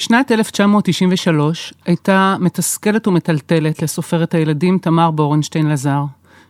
שנת 0.00 0.32
1993 0.32 1.74
הייתה 1.86 2.36
מתסכלת 2.40 3.08
ומטלטלת 3.08 3.82
לסופרת 3.82 4.34
הילדים 4.34 4.78
תמר 4.78 5.10
בורנשטיין 5.10 5.68
לזר. 5.68 6.04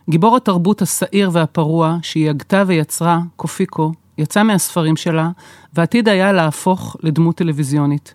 גיבור 0.09 0.37
התרבות 0.37 0.81
השעיר 0.81 1.29
והפרוע 1.33 1.97
שהיא 2.01 2.29
הגתה 2.29 2.63
ויצרה, 2.67 3.19
קופיקו, 3.35 3.91
יצא 4.17 4.43
מהספרים 4.43 4.95
שלה, 4.95 5.29
ועתיד 5.73 6.09
היה 6.09 6.31
להפוך 6.31 6.95
לדמות 7.03 7.35
טלוויזיונית. 7.35 8.13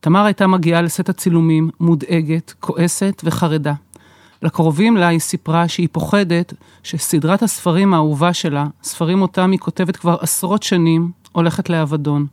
תמר 0.00 0.24
הייתה 0.24 0.46
מגיעה 0.46 0.82
לסט 0.82 1.08
הצילומים, 1.08 1.70
מודאגת, 1.80 2.54
כועסת 2.60 3.22
וחרדה. 3.24 3.74
לקרובים 4.42 4.96
לה 4.96 5.08
היא 5.08 5.20
סיפרה 5.20 5.68
שהיא 5.68 5.88
פוחדת 5.92 6.54
שסדרת 6.82 7.42
הספרים 7.42 7.94
האהובה 7.94 8.32
שלה, 8.32 8.66
ספרים 8.82 9.22
אותם 9.22 9.50
היא 9.50 9.58
כותבת 9.58 9.96
כבר 9.96 10.16
עשרות 10.20 10.62
שנים, 10.62 11.10
הולכת 11.32 11.70
לאבדון. 11.70 12.26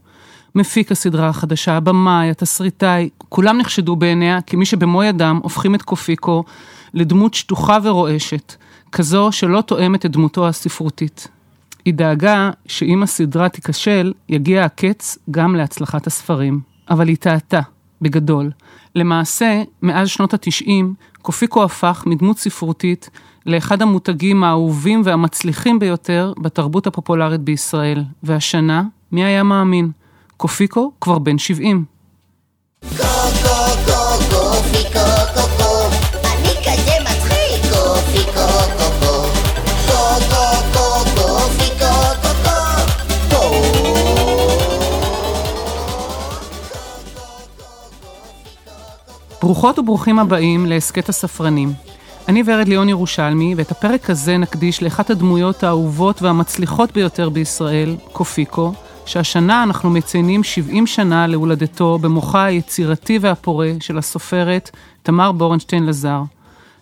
מפיק 0.58 0.92
הסדרה 0.92 1.30
החדשה, 1.30 1.78
הבמאי, 1.78 2.30
התסריטאי, 2.30 3.10
כולם 3.30 3.58
נחשדו 3.58 3.96
בעיניה 3.96 4.42
כמי 4.42 4.66
שבמו 4.66 5.04
ידם 5.04 5.40
הופכים 5.44 5.76
את 5.76 5.82
קופיקו 5.82 6.44
לדמות 6.94 7.34
שטוחה 7.34 7.78
ורועשת, 7.84 8.56
כזו 8.92 9.32
שלא 9.32 9.62
תואמת 9.62 10.06
את 10.06 10.12
דמותו 10.12 10.48
הספרותית. 10.48 11.28
היא 11.86 11.94
דאגה 11.94 12.52
שאם 12.68 13.04
הסדרה 13.04 13.50
תיכשל, 13.50 14.14
יגיע 14.30 14.66
הקץ 14.66 15.18
גם 15.32 15.56
להצלחת 15.56 16.08
הספרים. 16.08 16.60
אבל 16.90 17.08
היא 17.08 17.18
טעתה, 17.18 17.62
בגדול. 18.02 18.52
למעשה, 18.96 19.64
מאז 19.82 20.08
שנות 20.10 20.34
התשעים, 20.34 20.94
קופיקו 21.22 21.64
הפך 21.64 22.04
מדמות 22.06 22.38
ספרותית 22.38 23.10
לאחד 23.46 23.82
המותגים 23.82 24.44
האהובים 24.44 25.02
והמצליחים 25.06 25.80
ביותר 25.80 26.34
בתרבות 26.42 26.88
הפופולרית 26.88 27.42
בישראל. 27.42 28.04
והשנה, 28.24 28.84
מי 29.12 29.24
היה 29.24 29.44
מאמין? 29.44 29.92
קופיקו 30.38 30.92
כבר 31.02 31.20
בן 31.20 31.38
70. 31.38 31.86
ברוכות 49.42 49.80
וברוכים 49.80 50.20
הבאים 50.20 50.66
להסכת 50.66 51.10
הספרנים. 51.10 51.74
אני 52.28 52.44
ורד 52.46 52.68
ליאון 52.68 52.90
ירושלמי, 52.90 53.56
ואת 53.58 53.72
הפרק 53.72 54.10
הזה 54.10 54.38
נקדיש 54.38 54.84
לאחת 54.84 55.10
הדמויות 55.10 55.64
האהובות 55.64 56.22
והמצליחות 56.22 56.92
ביותר 56.92 57.30
בישראל, 57.30 57.96
קופיקו, 58.12 58.74
שהשנה 59.08 59.64
אנחנו 59.64 59.90
מציינים 59.90 60.44
70 60.44 60.88
שנה 60.88 61.28
להולדתו 61.28 62.00
במוחה 62.02 62.44
היצירתי 62.44 63.20
והפורה 63.22 63.72
של 63.80 63.98
הסופרת 63.98 64.70
תמר 65.04 65.32
בורנשטיין 65.32 65.86
לזר. 65.86 66.22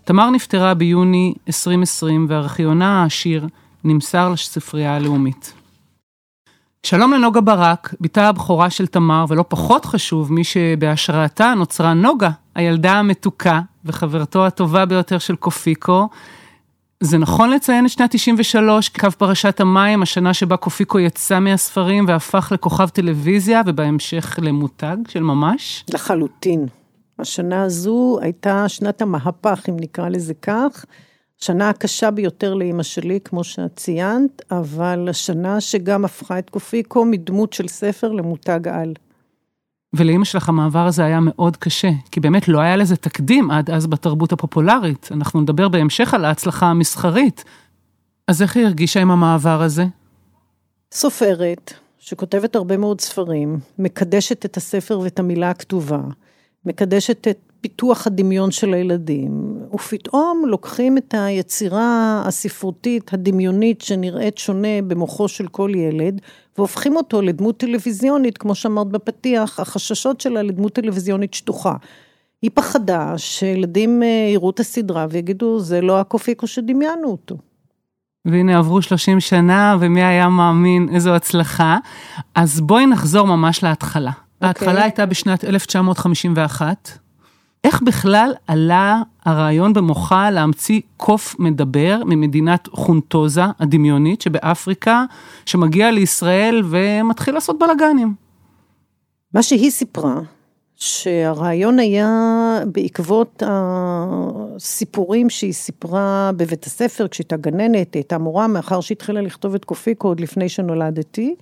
תמר 0.04 0.30
נפטרה 0.30 0.74
ביוני 0.74 1.34
2020 1.48 2.26
וארכיונה 2.30 3.02
העשיר 3.02 3.48
נמסר 3.84 4.30
לספרייה 4.30 4.96
הלאומית. 4.96 5.54
שלום 6.84 7.14
לנוגה 7.14 7.42
ברק, 7.42 7.94
בתה 8.02 8.30
הבכורה 8.30 8.70
של 8.70 8.88
תמר, 8.88 9.26
ולא 9.30 9.46
פחות 9.48 9.86
חשוב, 9.86 10.34
מי 10.34 10.44
שבהשראתה 10.44 11.54
נוצרה 11.58 11.94
נוגה, 11.94 12.30
הילדה 12.56 12.94
המתוקה 12.94 13.62
וחברתו 13.86 14.46
הטובה 14.46 14.86
ביותר 14.86 15.18
של 15.18 15.36
קופיקו. 15.36 16.10
זה 17.06 17.18
נכון 17.18 17.50
לציין 17.50 17.86
את 17.86 17.92
שנת 17.92 18.12
93, 18.12 18.90
קו 18.90 19.12
פרשת 19.12 19.60
המים, 19.60 20.02
השנה 20.02 20.34
שבה 20.34 20.58
קופיקו 20.58 21.00
יצא 21.00 21.40
מהספרים 21.40 22.06
והפך 22.08 22.52
לכוכב 22.52 22.90
טלוויזיה, 22.90 23.62
ובהמשך 23.66 24.40
למותג 24.42 24.98
של 25.08 25.24
ממש? 25.24 25.86
לחלוטין. 25.94 26.66
השנה 27.20 27.64
הזו 27.64 28.18
הייתה 28.22 28.70
שנת 28.70 29.02
המהפך, 29.02 29.64
אם 29.70 29.76
נקרא 29.80 30.10
לזה 30.10 30.34
כך. 30.34 30.86
שנה 31.38 31.70
הקשה 31.70 32.12
ביותר 32.12 32.54
לאימא 32.54 32.84
שלי, 32.84 33.20
כמו 33.24 33.44
שאת 33.44 33.76
ציינת, 33.76 34.42
אבל 34.52 35.08
השנה 35.10 35.62
שגם 35.62 36.06
הפכה 36.06 36.40
את 36.40 36.50
קופיקו 36.50 37.06
מדמות 37.06 37.54
של 37.54 37.68
ספר 37.68 38.12
למותג 38.12 38.68
על. 38.68 38.94
ולאימא 39.98 40.26
שלך 40.26 40.50
המעבר 40.50 40.88
הזה 40.88 41.06
היה 41.06 41.20
מאוד 41.22 41.58
קשה, 41.58 41.92
כי 42.12 42.20
באמת 42.20 42.48
לא 42.48 42.60
היה 42.60 42.76
לזה 42.76 42.96
תקדים 42.96 43.52
עד 43.52 43.70
אז 43.70 43.88
בתרבות 43.88 44.32
הפופולרית. 44.32 45.10
אנחנו 45.12 45.42
נדבר 45.42 45.68
בהמשך 45.68 46.14
על 46.14 46.26
ההצלחה 46.26 46.66
המסחרית. 46.66 47.44
אז 48.28 48.42
איך 48.42 48.58
היא 48.58 48.66
הרגישה 48.66 49.02
עם 49.02 49.12
המעבר 49.12 49.62
הזה? 49.62 49.86
סופרת, 50.92 51.74
שכותבת 52.00 52.56
הרבה 52.56 52.78
מאוד 52.78 53.02
ספרים, 53.02 53.60
מקדשת 53.80 54.46
את 54.46 54.58
הספר 54.58 55.00
ואת 55.00 55.20
המילה 55.20 55.50
הכתובה, 55.50 56.00
מקדשת 56.66 57.28
את 57.28 57.45
פיתוח 57.66 58.08
הדמיון 58.08 58.52
של 58.52 58.74
הילדים, 58.74 59.58
ופתאום 59.74 60.44
לוקחים 60.48 60.98
את 60.98 61.14
היצירה 61.18 62.22
הספרותית 62.26 63.14
הדמיונית 63.14 63.82
שנראית 63.82 64.38
שונה 64.38 64.82
במוחו 64.88 65.28
של 65.28 65.48
כל 65.48 65.72
ילד, 65.76 66.22
והופכים 66.58 66.96
אותו 66.96 67.22
לדמות 67.22 67.58
טלוויזיונית, 67.58 68.38
כמו 68.38 68.56
שאמרת 68.56 68.88
בפתיח, 68.88 69.60
החששות 69.60 70.22
שלה 70.22 70.42
לדמות 70.42 70.74
טלוויזיונית 70.74 71.34
שטוחה. 71.34 71.74
היא 72.42 72.52
פחדה 72.54 73.18
שילדים 73.18 74.04
אה, 74.04 74.08
יראו 74.34 74.50
את 74.50 74.60
הסדרה 74.60 75.06
ויגידו, 75.10 75.60
זה 75.60 75.82
לא 75.82 76.00
הקופיקו 76.00 76.48
שדמיינו 76.48 77.08
אותו. 77.08 77.38
והנה 78.26 78.58
עברו 78.58 78.82
30 78.82 79.20
שנה, 79.20 79.78
ומי 79.80 80.04
היה 80.04 80.30
מאמין 80.30 80.90
איזו 80.94 81.16
הצלחה. 81.16 81.78
אז 82.36 82.62
בואי 82.62 82.86
נחזור 82.86 83.28
ממש 83.28 83.64
להתחלה. 83.64 84.12
Okay. 84.12 84.46
ההתחלה 84.46 84.72
אוקיי. 84.72 84.84
הייתה 84.84 85.06
בשנת 85.06 85.44
1951. 85.44 87.05
איך 87.66 87.82
בכלל 87.82 88.34
עלה 88.48 89.02
הרעיון 89.26 89.74
במוחה 89.74 90.32
להמציא 90.32 90.82
קוף 90.98 91.36
מדבר 91.40 92.02
ממדינת 92.06 92.68
חונטוזה 92.68 93.42
הדמיונית 93.60 94.22
שבאפריקה, 94.22 95.06
שמגיע 95.46 95.92
לישראל 95.92 96.64
ומתחיל 96.70 97.34
לעשות 97.34 97.60
בלאגנים? 97.60 98.14
מה 99.34 99.44
שהיא 99.44 99.72
סיפרה, 99.72 100.20
שהרעיון 100.76 101.80
היה 101.80 102.10
בעקבות 102.72 103.44
הסיפורים 103.46 105.30
שהיא 105.30 105.54
סיפרה 105.54 106.32
בבית 106.38 106.66
הספר, 106.66 107.08
כשהייתה 107.08 107.38
גננת, 107.38 107.94
היא 107.94 108.00
הייתה 108.00 108.18
מורה, 108.18 108.48
מאחר 108.48 108.82
שהתחילה 108.82 109.22
לכתוב 109.22 109.56
את 109.56 109.66
קופיקו 109.66 110.08
עוד 110.08 110.20
לפני 110.20 110.50
שנולדתי, 110.50 111.36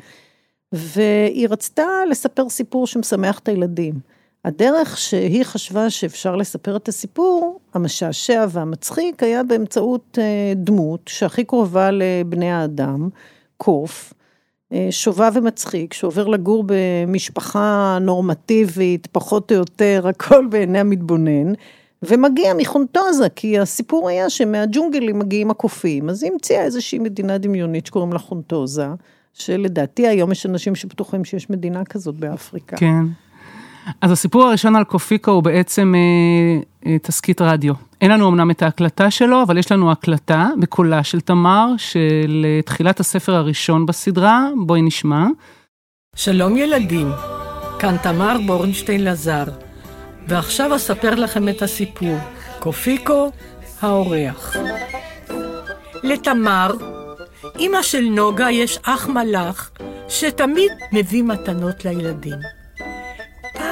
והיא 0.72 1.48
רצתה 1.50 1.84
לספר 2.10 2.50
סיפור 2.50 2.88
שמשמח 2.88 3.40
את 3.40 3.48
הילדים. 3.48 4.13
הדרך 4.46 4.98
שהיא 4.98 5.44
חשבה 5.44 5.90
שאפשר 5.90 6.36
לספר 6.36 6.76
את 6.76 6.88
הסיפור, 6.88 7.60
המשעשע 7.74 8.46
והמצחיק, 8.50 9.24
היה 9.24 9.44
באמצעות 9.44 10.18
אה, 10.22 10.54
דמות 10.56 11.02
שהכי 11.08 11.44
קרובה 11.44 11.90
לבני 11.92 12.52
האדם, 12.52 13.10
קוף, 13.58 14.14
אה, 14.74 14.88
שובב 14.92 15.32
ומצחיק, 15.36 15.94
שעובר 15.94 16.28
לגור 16.28 16.64
במשפחה 16.68 17.98
נורמטיבית, 18.02 19.08
פחות 19.12 19.52
או 19.52 19.58
יותר, 19.58 20.08
הכל 20.10 20.48
בעיני 20.50 20.80
המתבונן, 20.80 21.54
ומגיע 22.04 22.54
מחונטוזה, 22.54 23.30
כי 23.30 23.60
הסיפור 23.60 24.10
היה 24.10 24.30
שמהג'ונגלים 24.30 25.20
מגיעים 25.20 25.52
הקופים, 25.52 26.10
אז 26.10 26.24
היא 26.24 26.32
המציאה 26.32 26.64
איזושהי 26.64 27.00
מדינה 27.00 27.38
דמיונית 27.38 27.86
שקוראים 27.86 28.14
לה 28.14 28.20
חונטוזה, 28.20 28.88
שלדעתי 29.34 30.08
היום 30.08 30.32
יש 30.32 30.46
אנשים 30.46 30.76
שבטוחים 30.76 31.26
שיש 31.26 31.50
מדינה 31.50 31.86
כזאת 31.86 32.16
באפריקה. 32.16 32.78
כן. 32.78 33.06
אז 34.02 34.12
הסיפור 34.12 34.44
הראשון 34.44 34.76
על 34.76 34.84
קופיקו 34.84 35.32
הוא 35.32 35.44
בעצם 35.44 35.94
אה, 35.96 36.92
אה, 36.92 37.00
תסכית 37.00 37.42
רדיו. 37.42 37.74
אין 38.02 38.12
לנו 38.12 38.30
אמנם 38.30 38.52
את 38.52 38.62
ההקלטה 38.62 39.12
שלו, 39.12 39.44
אבל 39.44 39.58
יש 39.58 39.72
לנו 39.72 39.92
הקלטה 39.92 40.50
בקולה 40.60 41.04
של 41.04 41.22
תמר, 41.22 41.68
של 41.78 42.46
אה, 42.46 42.62
תחילת 42.62 43.00
הספר 43.00 43.36
הראשון 43.36 43.86
בסדרה, 43.86 44.48
בואי 44.66 44.82
נשמע. 44.82 45.26
שלום 46.16 46.58
ילדים, 46.58 47.12
כאן 47.80 47.98
תמר 48.04 48.38
בורנשטיין 48.46 49.04
לזר, 49.04 49.44
ועכשיו 50.28 50.76
אספר 50.76 51.16
לכם 51.16 51.50
את 51.50 51.62
הסיפור, 51.62 52.18
קופיקו 52.60 53.32
האורח. 53.82 54.56
לתמר, 56.04 56.72
אמא 57.60 57.82
של 57.82 58.02
נוגה, 58.02 58.52
יש 58.52 58.80
אח 58.84 59.08
מלאך 59.08 59.72
שתמיד 60.10 60.72
מביא 60.94 61.24
מתנות 61.24 61.86
לילדים. 61.86 62.63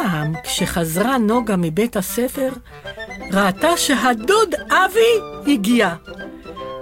פעם, 0.02 0.34
כשחזרה 0.44 1.18
נוגה 1.18 1.56
מבית 1.58 1.96
הספר, 1.96 2.50
ראתה 3.34 3.78
שהדוד 3.78 4.56
אבי 4.56 5.52
הגיע. 5.54 5.96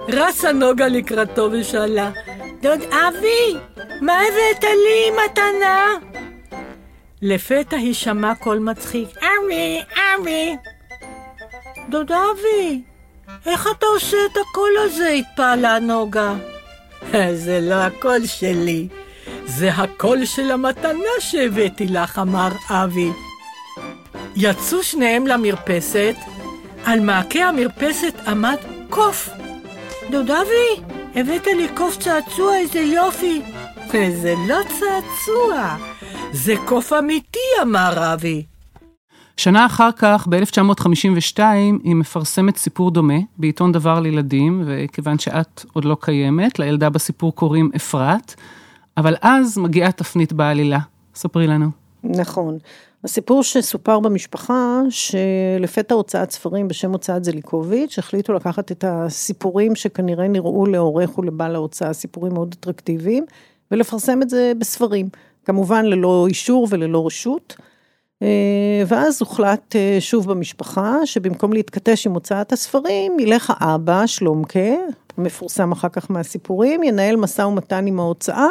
רצה 0.08 0.52
נוגה 0.52 0.88
לקראתו 0.88 1.48
ושאלה, 1.52 2.10
דוד 2.62 2.80
אבי, 2.82 3.56
מה 4.00 4.12
הבאת 4.12 4.64
לי 4.64 5.10
מתנה? 5.24 5.86
לפתע 7.22 7.76
הישמע 7.76 8.34
קול 8.34 8.58
מצחיק, 8.58 9.08
אבי, 9.18 9.80
אבי. 9.94 10.56
דוד 11.88 12.12
אבי, 12.12 12.82
איך 13.46 13.68
אתה 13.78 13.86
עושה 13.86 14.16
את 14.32 14.36
הקול 14.36 14.70
הזה? 14.84 15.08
התפעלה 15.08 15.78
נוגה. 15.78 16.34
זה 17.34 17.60
לא 17.62 17.74
הקול 17.74 18.26
שלי, 18.26 18.88
זה 19.50 19.72
הקול 19.72 20.24
של 20.24 20.50
המתנה 20.50 21.14
שהבאתי 21.18 21.86
לך, 21.86 22.18
אמר 22.18 22.48
אבי. 22.70 23.10
יצאו 24.36 24.82
שניהם 24.82 25.26
למרפסת, 25.26 26.14
על 26.84 27.00
מעקה 27.00 27.48
המרפסת 27.48 28.14
עמד 28.26 28.56
קוף. 28.90 29.28
דוד 30.10 30.30
אבי, 30.30 30.82
הבאת 31.14 31.46
לי 31.46 31.68
קוף 31.74 31.96
צעצוע, 31.96 32.56
איזה 32.56 32.78
יופי. 32.78 33.42
וזה 33.88 34.34
לא 34.48 34.56
צעצוע, 34.62 35.76
זה 36.32 36.54
קוף 36.64 36.92
אמיתי, 36.92 37.38
אמר 37.62 38.14
אבי. 38.14 38.42
שנה 39.36 39.66
אחר 39.66 39.90
כך, 39.96 40.26
ב-1952, 40.30 41.38
היא 41.84 41.94
מפרסמת 41.94 42.56
סיפור 42.56 42.90
דומה 42.90 43.18
בעיתון 43.38 43.72
דבר 43.72 44.00
לילדים, 44.00 44.62
וכיוון 44.66 45.18
שאת 45.18 45.64
עוד 45.72 45.84
לא 45.84 45.96
קיימת, 46.00 46.58
לילדה 46.58 46.90
בסיפור 46.90 47.34
קוראים 47.34 47.70
אפרת, 47.76 48.34
אבל 48.96 49.14
אז 49.22 49.58
מגיעה 49.58 49.92
תפנית 49.92 50.32
בעלילה. 50.32 50.78
ספרי 51.14 51.46
לנו. 51.46 51.66
נכון. 52.04 52.58
הסיפור 53.04 53.42
שסופר 53.42 54.00
במשפחה, 54.00 54.80
שלפתע 54.90 55.94
הוצאת 55.94 56.30
ספרים 56.30 56.68
בשם 56.68 56.92
הוצאת 56.92 57.24
זליקוביץ', 57.24 57.98
החליטו 57.98 58.32
לקחת 58.32 58.72
את 58.72 58.84
הסיפורים 58.88 59.74
שכנראה 59.74 60.28
נראו 60.28 60.66
לעורך 60.66 61.18
ולבעל 61.18 61.54
ההוצאה, 61.54 61.92
סיפורים 61.92 62.34
מאוד 62.34 62.54
אטרקטיביים, 62.60 63.24
ולפרסם 63.70 64.22
את 64.22 64.30
זה 64.30 64.52
בספרים. 64.58 65.08
כמובן 65.44 65.84
ללא 65.84 66.26
אישור 66.28 66.66
וללא 66.70 67.06
רשות. 67.06 67.56
אה, 68.22 68.82
ואז 68.86 69.20
הוחלט 69.20 69.76
אה, 69.76 69.96
שוב 70.00 70.30
במשפחה, 70.30 71.06
שבמקום 71.06 71.52
להתכתש 71.52 72.06
עם 72.06 72.12
הוצאת 72.12 72.52
הספרים, 72.52 73.20
ילך 73.20 73.52
האבא, 73.56 74.06
שלומקה, 74.06 74.74
מפורסם 75.20 75.72
אחר 75.72 75.88
כך 75.88 76.10
מהסיפורים, 76.10 76.82
ינהל 76.82 77.16
משא 77.16 77.42
ומתן 77.42 77.86
עם 77.86 78.00
ההוצאה, 78.00 78.48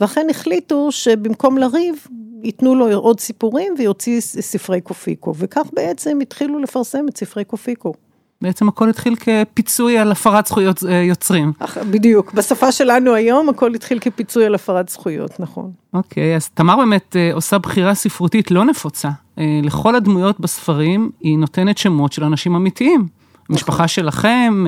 ואכן 0.00 0.26
החליטו 0.30 0.92
שבמקום 0.92 1.58
לריב, 1.58 2.06
ייתנו 2.42 2.74
לו 2.74 2.92
עוד 2.92 3.20
סיפורים 3.20 3.74
ויוציא 3.78 4.20
ספרי 4.20 4.80
קופיקו, 4.80 5.34
וכך 5.36 5.66
בעצם 5.72 6.18
התחילו 6.22 6.58
לפרסם 6.58 7.08
את 7.08 7.16
ספרי 7.16 7.44
קופיקו. 7.44 7.94
בעצם 8.42 8.68
הכל 8.68 8.88
התחיל 8.88 9.16
כפיצוי 9.16 9.98
על 9.98 10.12
הפרת 10.12 10.46
זכויות 10.46 10.84
אה, 10.84 10.94
יוצרים. 10.94 11.52
בדיוק, 11.90 12.32
בשפה 12.32 12.72
שלנו 12.72 13.14
היום 13.14 13.48
הכל 13.48 13.74
התחיל 13.74 13.98
כפיצוי 13.98 14.46
על 14.46 14.54
הפרת 14.54 14.88
זכויות, 14.88 15.40
נכון. 15.40 15.70
אוקיי, 15.94 16.36
אז 16.36 16.48
תמר 16.48 16.76
באמת 16.76 17.16
אה, 17.16 17.30
עושה 17.34 17.58
בחירה 17.58 17.94
ספרותית 17.94 18.50
לא 18.50 18.64
נפוצה. 18.64 19.08
אה, 19.38 19.60
לכל 19.62 19.94
הדמויות 19.94 20.40
בספרים 20.40 21.10
היא 21.20 21.38
נותנת 21.38 21.78
שמות 21.78 22.12
של 22.12 22.24
אנשים 22.24 22.54
אמיתיים. 22.54 23.21
המשפחה 23.48 23.74
נכון. 23.74 23.88
שלכם, 23.88 24.64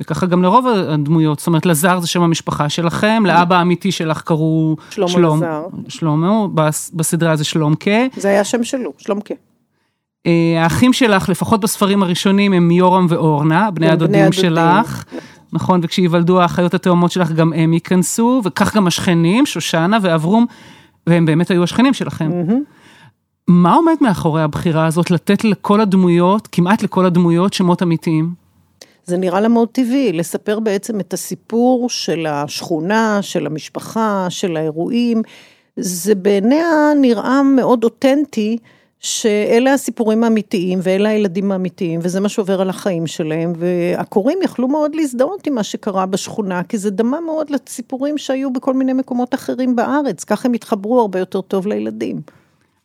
וככה 0.00 0.26
גם 0.26 0.42
לרוב 0.42 0.66
הדמויות, 0.66 1.38
זאת 1.38 1.46
אומרת, 1.46 1.66
לזר 1.66 2.00
זה 2.00 2.06
שם 2.06 2.22
המשפחה 2.22 2.68
שלכם, 2.68 3.22
לאבא 3.26 3.56
האמיתי 3.56 3.92
שלך 3.92 4.22
קראו 4.22 4.76
שלמה 4.90 5.08
שלום, 5.08 5.36
לזר. 5.36 5.62
שלמה, 5.88 6.46
בסדרה 6.94 7.36
זה 7.36 7.44
שלומקה. 7.44 8.06
זה 8.16 8.28
היה 8.28 8.44
שם 8.44 8.64
שלו, 8.64 8.92
שלומקה. 8.98 9.34
אה, 10.26 10.62
האחים 10.62 10.92
שלך, 10.92 11.28
לפחות 11.28 11.60
בספרים 11.60 12.02
הראשונים, 12.02 12.52
הם 12.52 12.70
יורם 12.70 13.06
ואורנה, 13.08 13.70
בני 13.70 13.88
הדודים 13.88 14.32
שלך. 14.32 15.04
נכון, 15.52 15.80
וכשייוולדו 15.82 16.40
האחיות 16.40 16.74
התאומות 16.74 17.12
שלך, 17.12 17.32
גם 17.32 17.52
הם 17.52 17.72
ייכנסו, 17.72 18.40
וכך 18.44 18.76
גם 18.76 18.86
השכנים, 18.86 19.46
שושנה 19.46 19.98
ואברום, 20.02 20.46
והם 21.06 21.26
באמת 21.26 21.50
היו 21.50 21.62
השכנים 21.62 21.94
שלכם. 21.94 22.30
מה 23.52 23.74
עומד 23.74 23.94
מאחורי 24.00 24.42
הבחירה 24.42 24.86
הזאת, 24.86 25.10
לתת 25.10 25.44
לכל 25.44 25.80
הדמויות, 25.80 26.48
כמעט 26.52 26.82
לכל 26.82 27.06
הדמויות, 27.06 27.52
שמות 27.52 27.82
אמיתיים? 27.82 28.34
זה 29.04 29.16
נראה 29.16 29.40
לה 29.40 29.48
מאוד 29.48 29.68
טבעי, 29.68 30.12
לספר 30.12 30.60
בעצם 30.60 31.00
את 31.00 31.12
הסיפור 31.12 31.90
של 31.90 32.26
השכונה, 32.26 33.18
של 33.22 33.46
המשפחה, 33.46 34.26
של 34.28 34.56
האירועים. 34.56 35.22
זה 35.76 36.14
בעיניה 36.14 36.66
נראה 37.00 37.42
מאוד 37.42 37.84
אותנטי. 37.84 38.58
שאלה 39.00 39.72
הסיפורים 39.72 40.24
האמיתיים 40.24 40.78
ואלה 40.82 41.08
הילדים 41.08 41.52
האמיתיים 41.52 42.00
וזה 42.02 42.20
מה 42.20 42.28
שעובר 42.28 42.60
על 42.60 42.70
החיים 42.70 43.06
שלהם 43.06 43.52
והקוראים 43.56 44.38
יכלו 44.42 44.68
מאוד 44.68 44.94
להזדהות 44.94 45.46
עם 45.46 45.54
מה 45.54 45.62
שקרה 45.62 46.06
בשכונה 46.06 46.62
כי 46.62 46.78
זה 46.78 46.90
דמה 46.90 47.20
מאוד 47.20 47.50
לסיפורים 47.50 48.18
שהיו 48.18 48.52
בכל 48.52 48.74
מיני 48.74 48.92
מקומות 48.92 49.34
אחרים 49.34 49.76
בארץ, 49.76 50.24
ככה 50.24 50.48
הם 50.48 50.54
התחברו 50.54 51.00
הרבה 51.00 51.18
יותר 51.18 51.40
טוב 51.40 51.66
לילדים. 51.66 52.20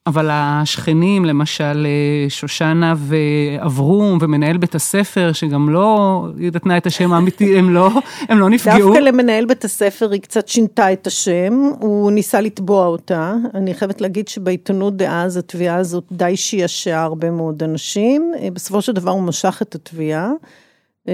אבל 0.08 0.30
השכנים, 0.32 1.26
למשל 1.26 1.88
אה, 1.88 2.30
שושנה 2.30 2.94
ואברום 2.98 4.18
ומנהל 4.22 4.58
בית 4.58 4.76
הספר, 4.76 5.34
שגם 5.34 5.70
לא, 5.70 6.24
היא 6.38 6.52
נתנה 6.54 6.78
את 6.78 6.86
השם 6.86 7.14
האמיתי, 7.14 7.54
הם 7.60 7.74
לא, 7.74 7.90
הם 8.30 8.40
לא 8.40 8.50
נפגעו. 8.50 8.80
דווקא 8.80 9.00
למנהל 9.00 9.46
בית 9.46 9.66
הספר 9.66 10.12
היא 10.12 10.22
קצת 10.22 10.48
שינתה 10.48 10.94
את 10.94 11.08
השם, 11.08 11.54
הוא 11.80 12.12
ניסה 12.12 12.42
לתבוע 12.42 12.86
אותה. 12.86 13.34
אני 13.54 13.74
חייבת 13.74 14.02
להגיד 14.02 14.28
שבעיתונות 14.28 14.98
דאז 14.98 15.38
התביעה 15.38 15.76
הזאת 15.76 16.04
די 16.12 16.38
שישעה 16.38 17.04
הרבה 17.04 17.32
מאוד 17.32 17.64
אנשים. 17.64 18.32
אה, 18.40 18.48
בסופו 18.54 18.82
של 18.82 18.92
דבר 18.92 19.12
הוא 19.12 19.24
משך 19.24 19.60
את 19.62 19.76
התביעה. 19.76 20.32
אה, 21.08 21.14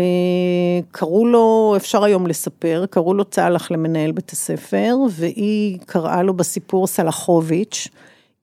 קראו 0.92 1.28
לו, 1.28 1.74
אפשר 1.78 2.04
היום 2.04 2.28
לספר, 2.28 2.86
קראו 2.90 3.14
לו 3.14 3.24
צהלך 3.24 3.72
למנהל 3.72 4.12
בית 4.12 4.32
הספר, 4.32 4.96
והיא 5.10 5.80
קראה 5.86 6.24
לו 6.24 6.34
בסיפור 6.34 6.88
סלחוביץ'. 6.88 7.88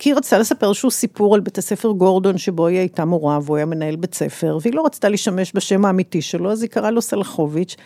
כי 0.01 0.11
היא 0.11 0.17
רצתה 0.17 0.39
לספר 0.39 0.69
איזשהו 0.69 0.91
סיפור 0.91 1.35
על 1.35 1.41
בית 1.41 1.59
הספר 1.59 1.91
גורדון, 1.91 2.39
שבו 2.39 2.67
היא 2.67 2.79
הייתה 2.79 3.05
מורה 3.05 3.39
והוא 3.43 3.57
היה 3.57 3.67
מנהל 3.67 3.97
בית 3.97 4.15
ספר, 4.15 4.59
והיא 4.63 4.75
לא 4.75 4.87
רצתה 4.87 5.09
להשתמש 5.09 5.53
בשם 5.55 5.85
האמיתי 5.85 6.23
שלו, 6.23 6.53
אז 6.53 6.63
היא 6.63 6.71
קראה 6.71 6.91
לו 6.91 7.03
סלחוביץ', 7.03 7.77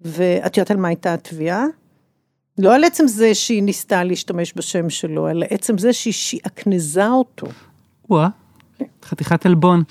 ואת 0.00 0.56
יודעת 0.56 0.70
על 0.70 0.76
מה 0.76 0.88
הייתה 0.88 1.14
התביעה? 1.14 1.64
לא 2.58 2.74
על 2.74 2.84
עצם 2.84 3.06
זה 3.06 3.34
שהיא 3.34 3.62
ניסתה 3.62 4.04
להשתמש 4.04 4.52
בשם 4.56 4.90
שלו, 4.90 5.30
אלא 5.30 5.46
עצם 5.50 5.78
זה 5.78 5.92
שהיא 5.92 6.12
שעקנזה 6.12 7.08
אותו. 7.08 7.46
וואה. 8.10 8.28
חתיכת 9.04 9.46
עלבון. 9.46 9.82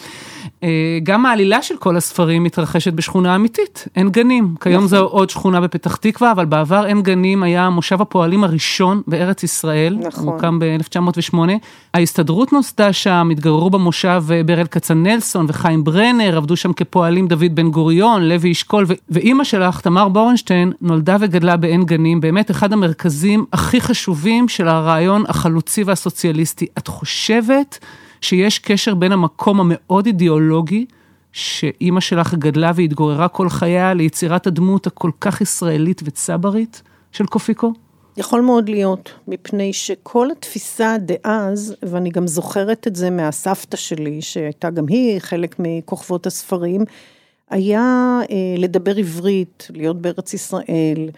אה, 0.64 1.00
גם 1.04 1.26
העלילה 1.26 1.62
של 1.62 1.78
כל 1.78 1.98
הספרים 1.98 2.44
מתרחשת 2.44 2.94
בשכונה 2.94 3.36
אמיתית, 3.36 3.88
אין 3.96 4.10
גנים. 4.10 4.56
כיום 4.62 4.76
נכון. 4.76 4.88
זו 4.88 5.06
עוד 5.06 5.30
שכונה 5.30 5.62
בפתח 5.62 5.96
תקווה, 5.96 6.32
אבל 6.32 6.46
בעבר 6.46 6.86
אין 6.86 7.02
גנים 7.02 7.44
היה 7.44 7.70
מושב 7.70 8.02
הפועלים 8.02 8.44
הראשון 8.44 9.02
בארץ 9.08 9.44
ישראל. 9.44 9.98
נכון. 10.02 10.24
הוא 10.24 10.34
הוקם 10.34 10.60
ב-1908. 10.60 11.38
ההסתדרות 11.94 12.54
נוסדה 12.54 12.94
שם, 12.94 13.30
התגוררו 13.32 13.70
במושב 13.70 14.24
אה, 14.32 14.44
ברל 14.44 14.66
כצנלסון 14.66 15.46
וחיים 15.50 15.84
ברנר, 15.84 16.38
עבדו 16.38 16.56
שם 16.56 16.74
כפועלים 16.74 17.28
דוד 17.28 17.56
בן 17.56 17.72
גוריון, 17.72 18.24
לוי 18.24 18.52
אשכול, 18.52 18.86
ו- 18.88 18.94
ואימא 19.10 19.44
שלך, 19.44 19.82
תמר 19.82 20.08
בורנשטיין, 20.08 20.72
נולדה 20.82 21.18
וגדלה 21.20 21.58
בעין 21.58 21.84
גנים, 21.84 22.22
באמת 22.22 22.52
אחד 22.52 22.74
המרכזים 22.74 23.46
הכי 23.54 23.82
חשובים 23.82 24.48
של 24.48 24.68
הרעיון 24.68 25.24
החלוצי 25.28 25.84
והסוציאליסטי. 25.84 26.66
את 26.78 26.88
חושבת... 26.88 27.80
שיש 28.22 28.60
קשר 28.60 28.96
בין 28.96 29.12
המקום 29.12 29.60
המאוד 29.60 30.06
אידיאולוגי, 30.06 30.86
שאימא 31.32 32.00
שלך 32.00 32.34
גדלה 32.34 32.72
והתגוררה 32.76 33.28
כל 33.28 33.50
חייה 33.50 33.94
ליצירת 33.94 34.48
הדמות 34.48 34.88
הכל 34.88 35.12
כך 35.22 35.42
ישראלית 35.42 36.02
וצברית 36.06 36.82
של 37.12 37.26
קופיקו? 37.26 37.74
יכול 38.18 38.42
מאוד 38.42 38.70
להיות, 38.70 39.12
מפני 39.28 39.74
שכל 39.74 40.32
התפיסה 40.32 40.96
דאז, 41.00 41.76
ואני 41.84 42.10
גם 42.10 42.28
זוכרת 42.28 42.88
את 42.88 42.96
זה 42.96 43.10
מהסבתא 43.10 43.78
שלי, 43.78 44.22
שהייתה 44.22 44.70
גם 44.70 44.86
היא 44.88 45.20
חלק 45.20 45.56
מכוכבות 45.60 46.28
הספרים, 46.28 46.86
היה 47.50 48.20
אה, 48.32 48.36
לדבר 48.58 48.98
עברית, 48.98 49.68
להיות 49.74 50.02
בארץ 50.02 50.34
ישראל, 50.34 51.10